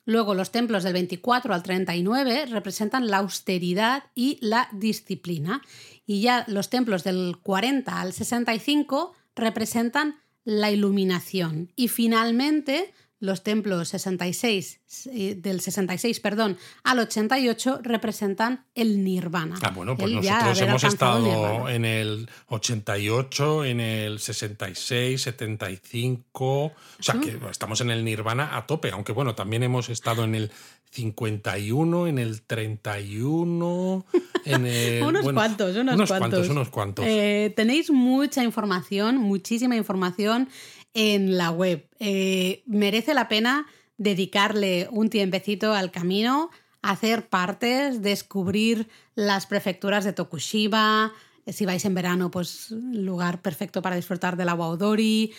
[0.06, 5.62] Luego los templos del 24 al 39 representan la austeridad y la disciplina.
[6.06, 11.72] Y ya los templos del 40 al 65 representan la iluminación.
[11.76, 19.57] Y finalmente los templos 66, eh, del 66 perdón, al 88 representan el nirvana.
[19.61, 26.45] Ah, bueno, pues El nosotros hemos el estado en el 88, en el 66, 75.
[26.45, 30.36] O sea, que estamos en el Nirvana a tope, aunque bueno, también hemos estado en
[30.36, 30.51] el
[30.91, 34.05] 51, en el 31,
[34.45, 35.03] en el.
[35.03, 36.30] unos bueno, cuantos, unos, unos cuantos.
[36.30, 37.05] cuantos, unos cuantos.
[37.07, 40.49] Eh, tenéis mucha información, muchísima información
[40.96, 41.88] en la web.
[42.00, 43.68] Eh, merece la pena
[43.98, 46.50] dedicarle un tiempecito al camino,
[46.82, 51.14] hacer partes, descubrir las prefecturas de Tokushima.
[51.48, 55.34] Si vais en verano, pues lugar perfecto para disfrutar del agua Odori,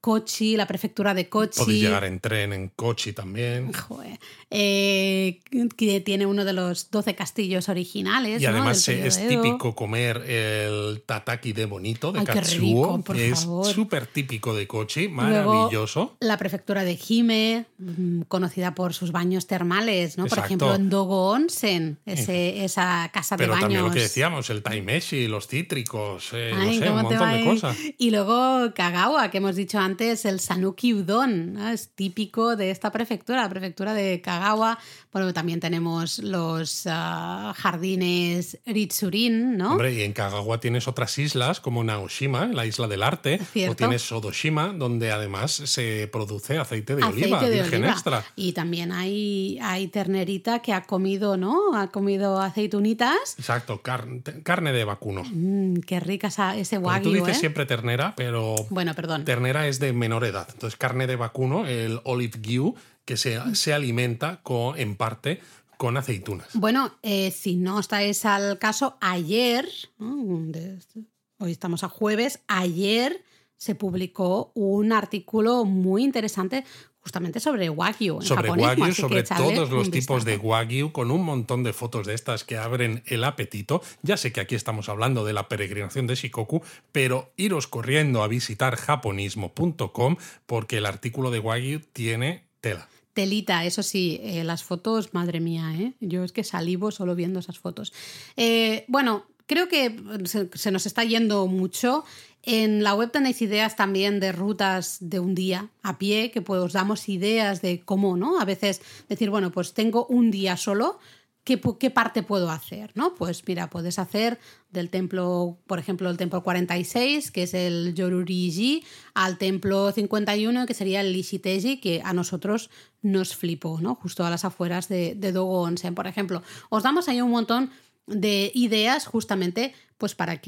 [0.00, 1.58] Kochi, la prefectura de Kochi.
[1.58, 3.72] Podéis llegar en tren, en coche también.
[3.72, 4.18] Joder.
[4.50, 5.40] Eh,
[5.76, 8.40] que tiene uno de los 12 castillos originales.
[8.40, 13.02] Y además eh, es típico comer el tataki de bonito, de Ay, qué katsuo, rico,
[13.04, 15.14] por es súper típico de Kochi, Luego,
[15.52, 16.16] maravilloso.
[16.20, 20.26] la prefectura de Hime, mm, conocida por sus baños termales, ¿no?
[20.26, 23.60] Por ejemplo, en Dogo Onsen, ese, esa casa Pero de baños.
[23.62, 27.14] también lo que decíamos, el taimeshi, los cítricos, eh, Ay, no sé, un ¿cómo te
[27.16, 27.76] montón de cosas.
[27.98, 33.42] Y luego Kagawa, que hemos dicho antes, el Sanuki Udon, es típico de esta prefectura,
[33.42, 34.78] la prefectura de Kagawa.
[35.12, 39.72] Bueno, también tenemos los ah, jardines Ritsurin, ¿no?
[39.72, 43.72] Hombre, y en Kagawa tienes otras islas como Naoshima, la isla del arte, Cierto.
[43.72, 47.92] o tienes Sodoshima, donde además se produce aceite de Aceite oliva, de virgen oliva.
[47.92, 48.24] extra.
[48.36, 51.74] Y también hay, hay ternerita que ha comido, ¿no?
[51.76, 53.34] Ha comido aceitunitas.
[53.36, 55.22] Exacto, car- te- carne de vacuno.
[55.24, 57.40] Mm, qué rica esa- ese Porque wagyu, Tú dices ¿eh?
[57.40, 59.24] siempre ternera, pero Bueno, perdón.
[59.24, 60.46] ternera es de menor edad.
[60.52, 62.74] Entonces, carne de vacuno, el olive gyu,
[63.10, 65.40] que se, se alimenta con, en parte
[65.76, 66.46] con aceitunas.
[66.54, 73.24] Bueno, eh, si no estáis al caso, ayer, hoy estamos a jueves, ayer
[73.56, 76.64] se publicó un artículo muy interesante
[77.00, 78.20] justamente sobre Wagyu.
[78.20, 80.36] en sobre japonismo, Wagyu, así sobre todos los tipos de.
[80.36, 83.82] Wagyu, con un montón de fotos de estas que abren el apetito.
[84.02, 88.28] Ya sé que aquí estamos hablando de la peregrinación de Shikoku, pero iros corriendo a
[88.28, 92.88] visitar japonismo.com porque el artículo de Wagyu tiene tela.
[93.14, 95.94] Telita, eso sí, eh, las fotos, madre mía, ¿eh?
[96.00, 97.92] yo es que salivo solo viendo esas fotos.
[98.36, 102.04] Eh, bueno, creo que se, se nos está yendo mucho.
[102.42, 106.60] En la web tenéis ideas también de rutas de un día a pie, que pues
[106.62, 108.40] os damos ideas de cómo, ¿no?
[108.40, 110.98] A veces decir, bueno, pues tengo un día solo,
[111.44, 112.92] ¿qué, parte puedo hacer?
[112.94, 113.14] ¿no?
[113.14, 114.38] Pues mira, puedes hacer
[114.70, 118.84] del templo, por ejemplo, el templo 46, que es el Yoruriji,
[119.14, 122.70] al templo 51, que sería el Ishiteji, que a nosotros
[123.02, 123.94] nos flipó, ¿no?
[123.94, 126.42] Justo a las afueras de, de Dogo Onsen, por ejemplo.
[126.68, 127.70] Os damos ahí un montón
[128.06, 130.46] de ideas justamente pues para que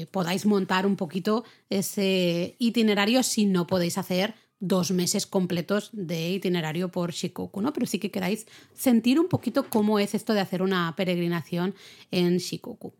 [0.00, 6.30] eh, podáis montar un poquito ese itinerario si no podéis hacer dos meses completos de
[6.30, 7.72] itinerario por Shikoku, ¿no?
[7.72, 11.74] Pero sí que queráis sentir un poquito cómo es esto de hacer una peregrinación
[12.10, 12.94] en Shikoku.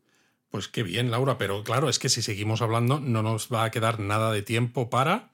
[0.50, 3.70] Pues qué bien, Laura, pero claro, es que si seguimos hablando no nos va a
[3.70, 5.32] quedar nada de tiempo para...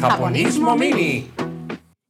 [0.00, 1.30] Japonismo Mini.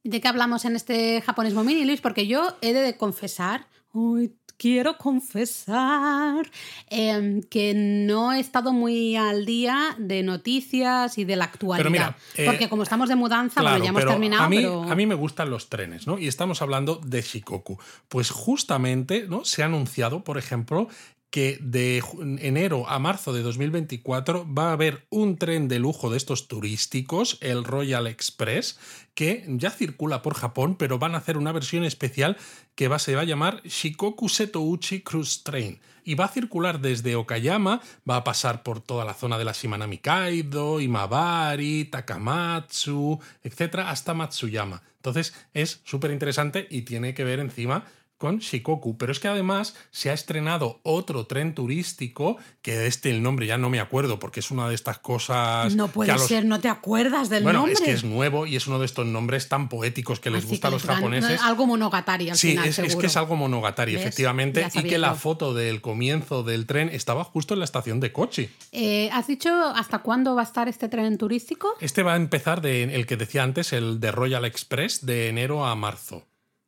[0.03, 2.01] ¿De qué hablamos en este Japonismo Mini, Luis?
[2.01, 6.49] Porque yo he de confesar, uy, quiero confesar
[6.89, 12.15] em, que no he estado muy al día de noticias y de la actualidad.
[12.35, 14.43] Eh, porque como estamos de mudanza, bueno, ya hemos terminado.
[14.43, 14.83] A mí, pero...
[14.83, 16.17] a mí me gustan los trenes, ¿no?
[16.17, 17.77] Y estamos hablando de Shikoku.
[18.07, 19.45] Pues justamente, ¿no?
[19.45, 20.87] Se ha anunciado, por ejemplo,
[21.35, 22.01] que de
[22.39, 27.37] enero a marzo de 2024 va a haber un tren de lujo de estos turísticos,
[27.41, 28.79] el Royal Express,
[29.15, 32.37] que ya circula por Japón, pero van a hacer una versión especial
[32.75, 35.81] que va, se va a llamar Shikoku Setouchi Cruise Train.
[36.05, 39.51] Y va a circular desde Okayama, va a pasar por toda la zona de la
[39.51, 44.83] Shimanami Kaido, Imabari, Takamatsu, etcétera, hasta Matsuyama.
[44.95, 47.83] Entonces es súper interesante y tiene que ver encima
[48.17, 48.97] con Shikoku.
[48.97, 53.57] Pero es que además se ha estrenado otro tren turístico, que este el nombre ya
[53.57, 55.75] no me acuerdo, porque es una de estas cosas.
[55.75, 57.73] No puede ser, no te acuerdas del bueno, nombre.
[57.73, 60.49] es que es nuevo y es uno de estos nombres tan poéticos que les Así
[60.49, 61.41] gusta a los dan- japoneses.
[61.41, 64.01] Algo monogatari al Sí, final, es, es que es algo monogatari, ¿Ves?
[64.01, 68.11] efectivamente, y que la foto del comienzo del tren estaba justo en la estación de
[68.11, 68.49] Kochi.
[68.71, 71.73] Eh, ¿Has dicho hasta cuándo va a estar este tren turístico?
[71.81, 75.65] Este va a empezar de el que decía antes, el de Royal Express, de enero
[75.65, 76.25] a marzo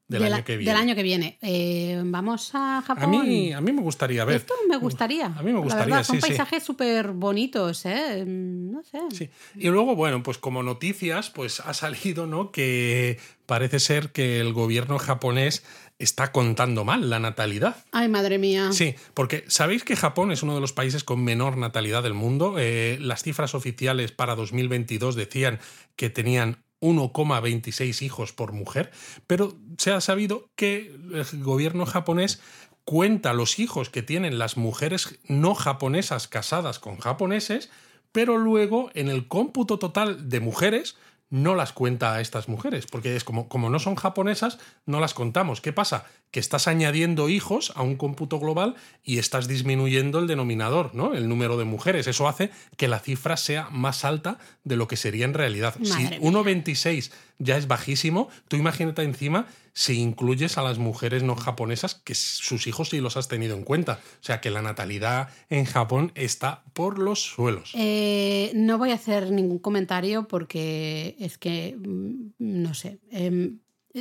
[0.07, 0.71] del año que viene.
[0.71, 1.37] Del año que viene.
[1.41, 3.03] Eh, Vamos a Japón.
[3.03, 4.37] a mí, a mí me gustaría ver.
[4.37, 5.25] Esto me gustaría.
[5.27, 6.27] A mí me gustaría, La verdad, son sí, sí.
[6.27, 8.23] paisajes súper bonitos, ¿eh?
[8.25, 8.99] No sé.
[9.11, 9.29] Sí.
[9.55, 12.51] Y luego, bueno, pues como noticias, pues ha salido, ¿no?
[12.51, 15.63] Que parece ser que el gobierno japonés
[15.99, 17.75] está contando mal la natalidad.
[17.91, 18.71] Ay, madre mía.
[18.71, 22.55] Sí, porque sabéis que Japón es uno de los países con menor natalidad del mundo.
[22.59, 25.59] Eh, las cifras oficiales para 2022 decían
[25.95, 28.91] que tenían 1,26 hijos por mujer,
[29.25, 32.41] pero se ha sabido que el gobierno japonés
[32.85, 37.69] cuenta los hijos que tienen las mujeres no japonesas casadas con japoneses,
[38.11, 40.95] pero luego en el cómputo total de mujeres
[41.29, 45.13] no las cuenta a estas mujeres, porque es como, como no son japonesas, no las
[45.13, 45.61] contamos.
[45.61, 46.05] ¿Qué pasa?
[46.31, 51.13] Que estás añadiendo hijos a un cómputo global y estás disminuyendo el denominador, ¿no?
[51.13, 52.07] El número de mujeres.
[52.07, 55.75] Eso hace que la cifra sea más alta de lo que sería en realidad.
[55.79, 56.19] Madre si mía.
[56.21, 62.15] 1,26 ya es bajísimo, tú imagínate encima si incluyes a las mujeres no japonesas, que
[62.15, 63.99] sus hijos sí los has tenido en cuenta.
[64.21, 67.73] O sea que la natalidad en Japón está por los suelos.
[67.75, 72.99] Eh, no voy a hacer ningún comentario porque es que mm, no sé.
[73.11, 73.59] Em,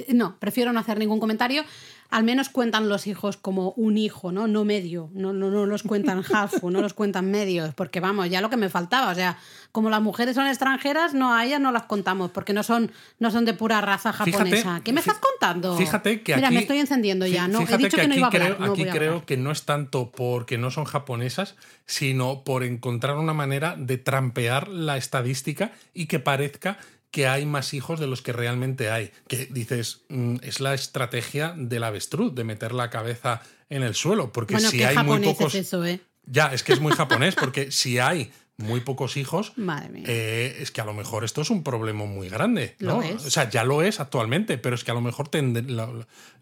[0.08, 1.64] no, prefiero no hacer ningún comentario.
[2.08, 4.46] Al menos cuentan los hijos como un hijo, ¿no?
[4.46, 5.10] No medio.
[5.12, 7.74] No, no, no los cuentan halfu, no los cuentan medios.
[7.74, 9.10] Porque vamos, ya lo que me faltaba.
[9.10, 9.38] O sea,
[9.72, 13.30] como las mujeres son extranjeras, no a ellas no las contamos, porque no son, no
[13.30, 14.80] son de pura raza Fíjate, japonesa.
[14.84, 15.76] ¿Qué me estás contando?
[15.76, 16.56] Fíjate que Mira, aquí.
[16.56, 17.60] me estoy encendiendo ya, ¿no?
[17.60, 18.56] He dicho que, que, no iba a hablar.
[18.56, 19.26] creo, aquí creo hablar.
[19.26, 24.68] que no es tanto porque no son japonesas, sino por encontrar una manera de trampear
[24.68, 26.78] la estadística y que parezca
[27.16, 29.10] que hay más hijos de los que realmente hay.
[29.26, 33.40] Que dices, mm, es la estrategia del avestruz, de meter la cabeza
[33.70, 35.54] en el suelo, porque Bueno, si hay muy pocos.
[35.54, 35.98] es eso, ¿eh?
[36.26, 40.04] Ya, es que es muy japonés, porque si hay muy pocos hijos, Madre mía.
[40.06, 42.76] eh, es que a lo mejor esto es un problema muy grande.
[42.80, 43.02] Lo ¿no?
[43.02, 43.24] es.
[43.24, 45.88] O sea, ya lo es actualmente, pero es que a lo mejor la,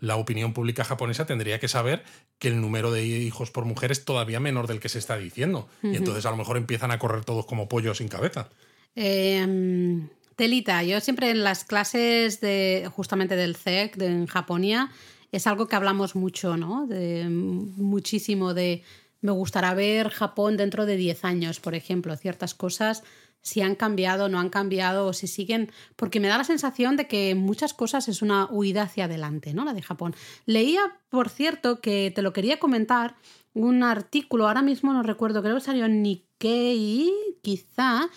[0.00, 2.02] la opinión pública japonesa tendría que saber
[2.40, 5.68] que el número de hijos por mujer es todavía menor del que se está diciendo.
[5.84, 8.48] Y entonces a lo mejor empiezan a correr todos como pollos sin cabeza.
[8.96, 14.90] Eh, telita, yo siempre en las clases de justamente del CEC de, en Japonia
[15.32, 16.86] es algo que hablamos mucho, ¿no?
[16.86, 18.82] De, muchísimo de
[19.20, 23.02] me gustará ver Japón dentro de 10 años, por ejemplo, ciertas cosas
[23.44, 27.06] si han cambiado, no han cambiado o si siguen, porque me da la sensación de
[27.06, 29.66] que muchas cosas es una huida hacia adelante, ¿no?
[29.66, 30.16] La de Japón.
[30.46, 30.80] Leía,
[31.10, 33.16] por cierto, que te lo quería comentar,
[33.52, 37.12] un artículo, ahora mismo no recuerdo, creo que salió en Nikkei,
[37.42, 38.08] quizá,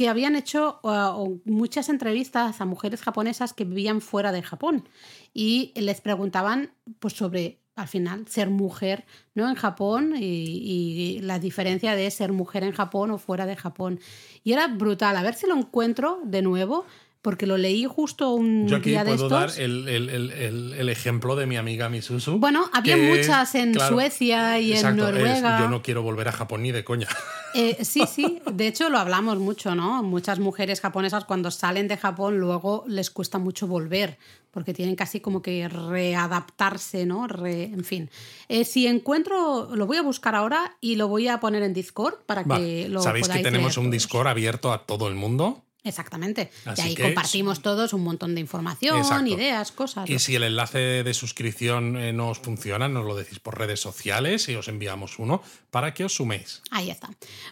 [0.00, 4.88] que habían hecho uh, muchas entrevistas a mujeres japonesas que vivían fuera de Japón
[5.34, 11.38] y les preguntaban pues sobre al final ser mujer no en Japón y, y, la
[11.38, 14.00] diferencia de ser mujer en Japón o fuera de Japón.
[14.42, 15.18] Y era brutal.
[15.18, 16.86] A ver si lo encuentro de nuevo
[17.22, 19.56] porque lo leí justo un Yo aquí día de puedo estos.
[19.56, 22.38] dar el, el- el- el- ejemplo de mi amiga Misuzu.
[22.38, 25.60] Bueno, había que muchas en claro, Suecia y exacto, en es, Noruega.
[25.60, 27.08] yo no quiero volver a Japón ni de coña.
[27.52, 30.04] Eh, sí, sí, de hecho lo hablamos mucho, ¿no?
[30.04, 34.18] Muchas mujeres japonesas cuando salen de Japón luego les cuesta mucho volver,
[34.52, 37.26] porque tienen casi como que readaptarse, ¿no?
[37.26, 38.10] Re- en fin.
[38.48, 42.18] Eh, si encuentro, lo voy a buscar ahora y lo voy a poner en Discord
[42.26, 43.90] para Va, que lo Sabéis que tenemos leer un.
[43.90, 45.64] Discord abierto a todo el mundo.
[45.84, 46.50] Exactamente.
[46.66, 49.26] Así y ahí que- compartimos todos un montón de información, Exacto.
[49.26, 50.08] ideas, cosas.
[50.10, 53.80] Y si el enlace de suscripción eh, no os funciona, nos lo decís por redes
[53.80, 56.62] sociales y os enviamos uno para que os suméis.
[56.70, 57.08] Ahí está.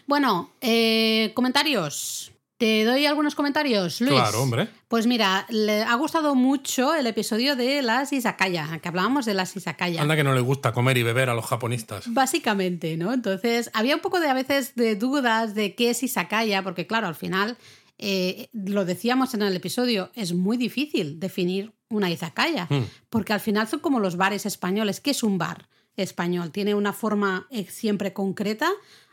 [0.07, 2.31] Bueno, eh, comentarios.
[2.57, 4.11] ¿Te doy algunos comentarios, Luis?
[4.15, 4.67] Claro, hombre.
[4.89, 9.55] Pues mira, le ha gustado mucho el episodio de las izakaya, que hablábamos de las
[9.55, 10.01] izakaya.
[10.01, 12.13] Anda que no le gusta comer y beber a los japonistas.
[12.13, 13.13] Básicamente, ¿no?
[13.13, 17.07] Entonces, había un poco de a veces de dudas de qué es izakaya, porque claro,
[17.07, 17.57] al final,
[17.99, 22.85] eh, lo decíamos en el episodio, es muy difícil definir una izakaya, Hmm.
[23.09, 25.01] porque al final son como los bares españoles.
[25.01, 26.51] ¿Qué es un bar español?
[26.51, 28.69] Tiene una forma eh, siempre concreta.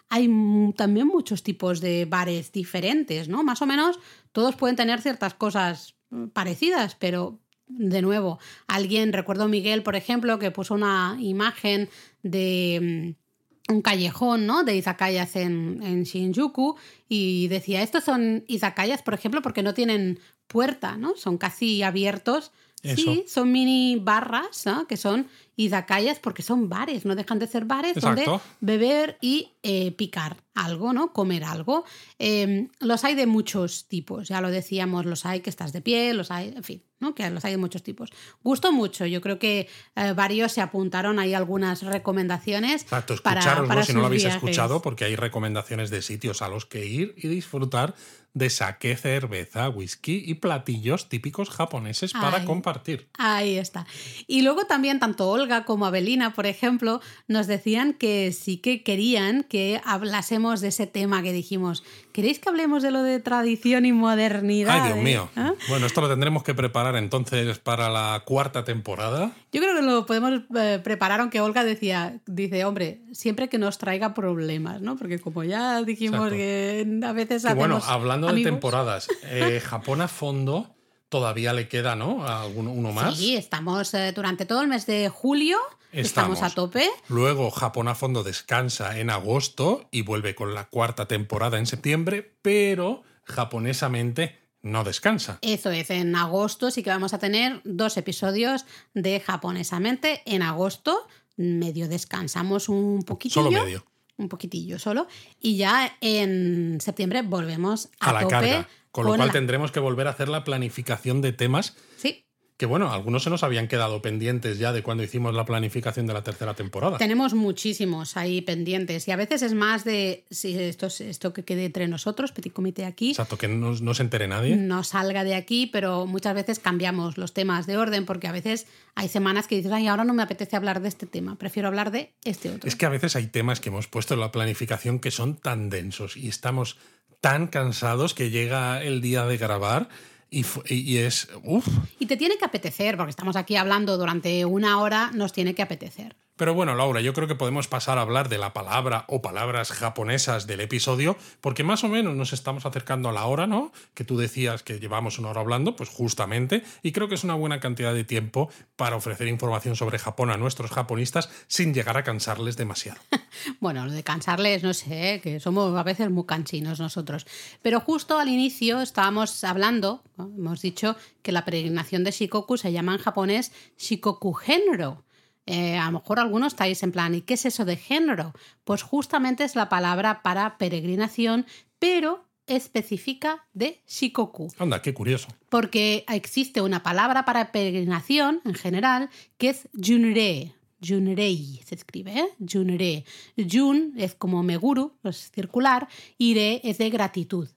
[0.08, 0.30] Hay
[0.76, 3.42] también muchos tipos de bares diferentes, ¿no?
[3.42, 3.98] Más o menos
[4.30, 10.38] todos pueden tener ciertas cosas mm, parecidas, pero de nuevo, alguien, recuerdo Miguel, por ejemplo,
[10.38, 11.88] que puso una imagen
[12.22, 13.25] de mm,
[13.68, 14.64] un callejón, ¿no?
[14.64, 16.76] De izakayas en, en Shinjuku
[17.08, 21.16] y decía, estos son izakayas, por ejemplo, porque no tienen puerta, ¿no?
[21.16, 22.52] Son casi abiertos.
[22.82, 24.86] Sí, son mini barras, ¿no?
[24.86, 25.26] Que son
[25.56, 28.26] izakayas porque son bares, no dejan de ser bares donde
[28.60, 31.12] beber y eh, picar algo, ¿no?
[31.12, 31.84] Comer algo.
[32.18, 36.12] Eh, los hay de muchos tipos, ya lo decíamos, los hay que estás de pie,
[36.14, 37.14] los hay, en fin, ¿no?
[37.14, 38.10] Que los hay de muchos tipos.
[38.42, 42.82] Gustó mucho, yo creo que eh, varios se apuntaron ahí algunas recomendaciones.
[42.82, 44.42] Exacto, para- escucharoslo para si no lo habéis viajes.
[44.42, 47.94] escuchado, porque hay recomendaciones de sitios a los que ir y disfrutar
[48.32, 52.44] de sake, cerveza, whisky y platillos típicos japoneses para Ay.
[52.44, 53.08] compartir.
[53.16, 53.86] Ahí está.
[54.26, 59.42] Y luego también tanto Olga como Abelina, por ejemplo, nos decían que sí que querían
[59.42, 61.84] que hablásemos de ese tema que dijimos.
[62.12, 64.80] ¿Queréis que hablemos de lo de tradición y modernidad?
[64.80, 65.28] Ay, Dios mío.
[65.36, 65.54] ¿Ah?
[65.68, 69.32] Bueno, esto lo tendremos que preparar entonces para la cuarta temporada.
[69.52, 73.78] Yo creo que lo podemos eh, preparar, aunque Olga decía, dice, hombre, siempre que nos
[73.78, 74.96] traiga problemas, ¿no?
[74.96, 76.36] Porque como ya dijimos Exacto.
[76.36, 80.75] que a veces Y bueno, hablando de temporadas, eh, Japón a fondo
[81.08, 82.26] todavía le queda, ¿no?
[82.26, 83.16] ¿Alguno, uno más.
[83.16, 85.58] Sí, estamos eh, durante todo el mes de julio,
[85.92, 86.42] estamos, Estamos.
[86.42, 86.90] a tope.
[87.08, 92.36] Luego Japón a fondo descansa en agosto y vuelve con la cuarta temporada en septiembre,
[92.42, 95.38] pero japonesamente no descansa.
[95.42, 100.22] Eso es, en agosto sí que vamos a tener dos episodios de japonesamente.
[100.26, 103.44] En agosto medio descansamos un poquitillo.
[103.44, 103.84] Solo medio.
[104.18, 105.06] Un poquitillo solo.
[105.40, 108.68] Y ya en septiembre volvemos a, A la tope carga.
[109.02, 112.22] Con lo cual la- tendremos que volver a hacer la planificación de temas Sí,
[112.58, 116.14] que, bueno, algunos se nos habían quedado pendientes ya de cuando hicimos la planificación de
[116.14, 116.96] la tercera temporada.
[116.96, 119.06] tenemos muchísimos ahí pendientes.
[119.08, 122.54] Y a veces es más de si esto, es- esto que quede entre nosotros, petit
[122.54, 123.10] comité aquí.
[123.10, 124.56] Exacto, que no, no se entere nadie.
[124.56, 128.66] no salga de aquí, pero muchas veces cambiamos los temas de orden porque a veces
[128.94, 131.90] hay semanas que dices, ay, ahora no me apetece hablar de este tema, prefiero hablar
[131.90, 132.66] de este otro.
[132.66, 135.68] Es que a veces hay temas que hemos puesto en la planificación que son tan
[135.68, 136.78] densos y estamos
[137.26, 139.88] tan cansados que llega el día de grabar
[140.30, 141.28] y, y es.
[141.42, 141.66] Uf.
[141.98, 145.62] Y te tiene que apetecer, porque estamos aquí hablando durante una hora, nos tiene que
[145.62, 146.14] apetecer.
[146.36, 149.72] Pero bueno, Laura, yo creo que podemos pasar a hablar de la palabra o palabras
[149.72, 153.72] japonesas del episodio, porque más o menos nos estamos acercando a la hora, ¿no?
[153.94, 157.34] Que tú decías que llevamos una hora hablando, pues justamente, y creo que es una
[157.34, 162.04] buena cantidad de tiempo para ofrecer información sobre Japón a nuestros japonistas sin llegar a
[162.04, 163.00] cansarles demasiado.
[163.60, 165.20] Bueno, lo de cansarles, no sé, ¿eh?
[165.20, 167.26] que somos a veces muy canchinos nosotros.
[167.60, 172.94] Pero justo al inicio estábamos hablando, hemos dicho que la peregrinación de Shikoku se llama
[172.94, 175.05] en japonés Shikoku Genro.
[175.46, 178.32] Eh, a lo mejor algunos estáis en plan, ¿y qué es eso de género?
[178.64, 181.46] Pues justamente es la palabra para peregrinación,
[181.78, 184.52] pero específica de Shikoku.
[184.58, 185.28] Anda, qué curioso.
[185.48, 190.54] Porque existe una palabra para peregrinación en general que es Junrei.
[190.86, 192.28] Junrei se escribe, ¿eh?
[192.38, 193.04] Junrei.
[193.36, 195.88] Jun es como Meguru, es circular,
[196.18, 197.48] y Re es de gratitud.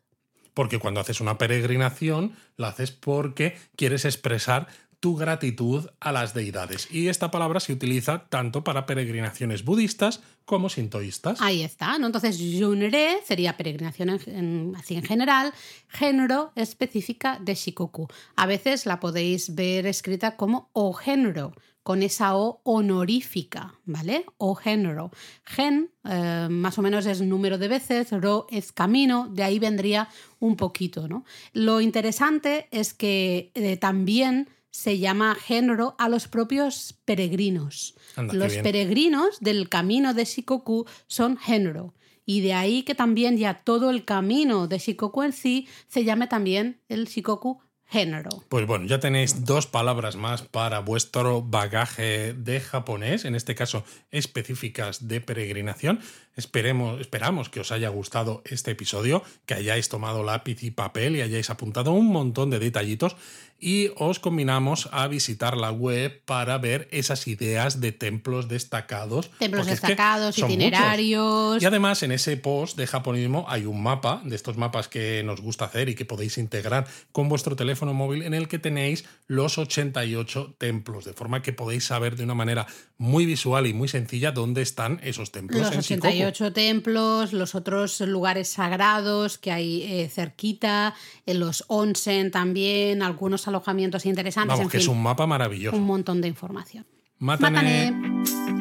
[0.54, 4.68] Porque cuando haces una peregrinación, la haces porque quieres expresar
[5.00, 6.88] tu gratitud a las deidades.
[6.92, 11.42] Y esta palabra se utiliza tanto para peregrinaciones budistas como sintoístas.
[11.42, 12.08] Ahí está, ¿no?
[12.08, 15.54] Entonces, Junre sería peregrinación en, así en general,
[15.88, 18.08] género específica de Shikoku.
[18.36, 24.26] A veces la podéis ver escrita como o género, con esa O honorífica, ¿vale?
[24.38, 25.12] O género.
[25.44, 30.10] Gen eh, más o menos es número de veces, ro es camino, de ahí vendría
[30.40, 31.26] un poquito, ¿no?
[31.54, 37.96] Lo interesante es que eh, también se llama género a los propios peregrinos.
[38.18, 41.94] los peregrinos del camino de Shikoku son género.
[42.26, 46.28] Y de ahí que también ya todo el camino de Shikoku en sí se llame
[46.28, 47.60] también el Shikoku
[47.90, 48.30] género.
[48.50, 53.84] Pues bueno, ya tenéis dos palabras más para vuestro bagaje de japonés, en este caso
[54.12, 56.00] específicas de peregrinación.
[56.40, 61.22] Esperemos, esperamos que os haya gustado este episodio, que hayáis tomado lápiz y papel y
[61.22, 63.18] hayáis apuntado un montón de detallitos
[63.60, 69.30] y os combinamos a visitar la web para ver esas ideas de templos destacados.
[69.38, 71.62] Templos destacados, itinerarios.
[71.62, 75.42] Y además en ese post de japonismo hay un mapa, de estos mapas que nos
[75.42, 79.58] gusta hacer y que podéis integrar con vuestro teléfono móvil en el que tenéis los
[79.58, 82.66] 88 templos, de forma que podéis saber de una manera
[82.98, 85.62] muy visual y muy sencilla dónde están esos templos.
[85.62, 90.94] Los 88 templos, los otros lugares sagrados que hay eh, cerquita,
[91.26, 94.58] en los onsen también, algunos alojamientos interesantes.
[94.58, 95.76] Vamos, que es un mapa maravilloso.
[95.78, 96.86] Un montón de información.
[97.20, 98.59] Mátane.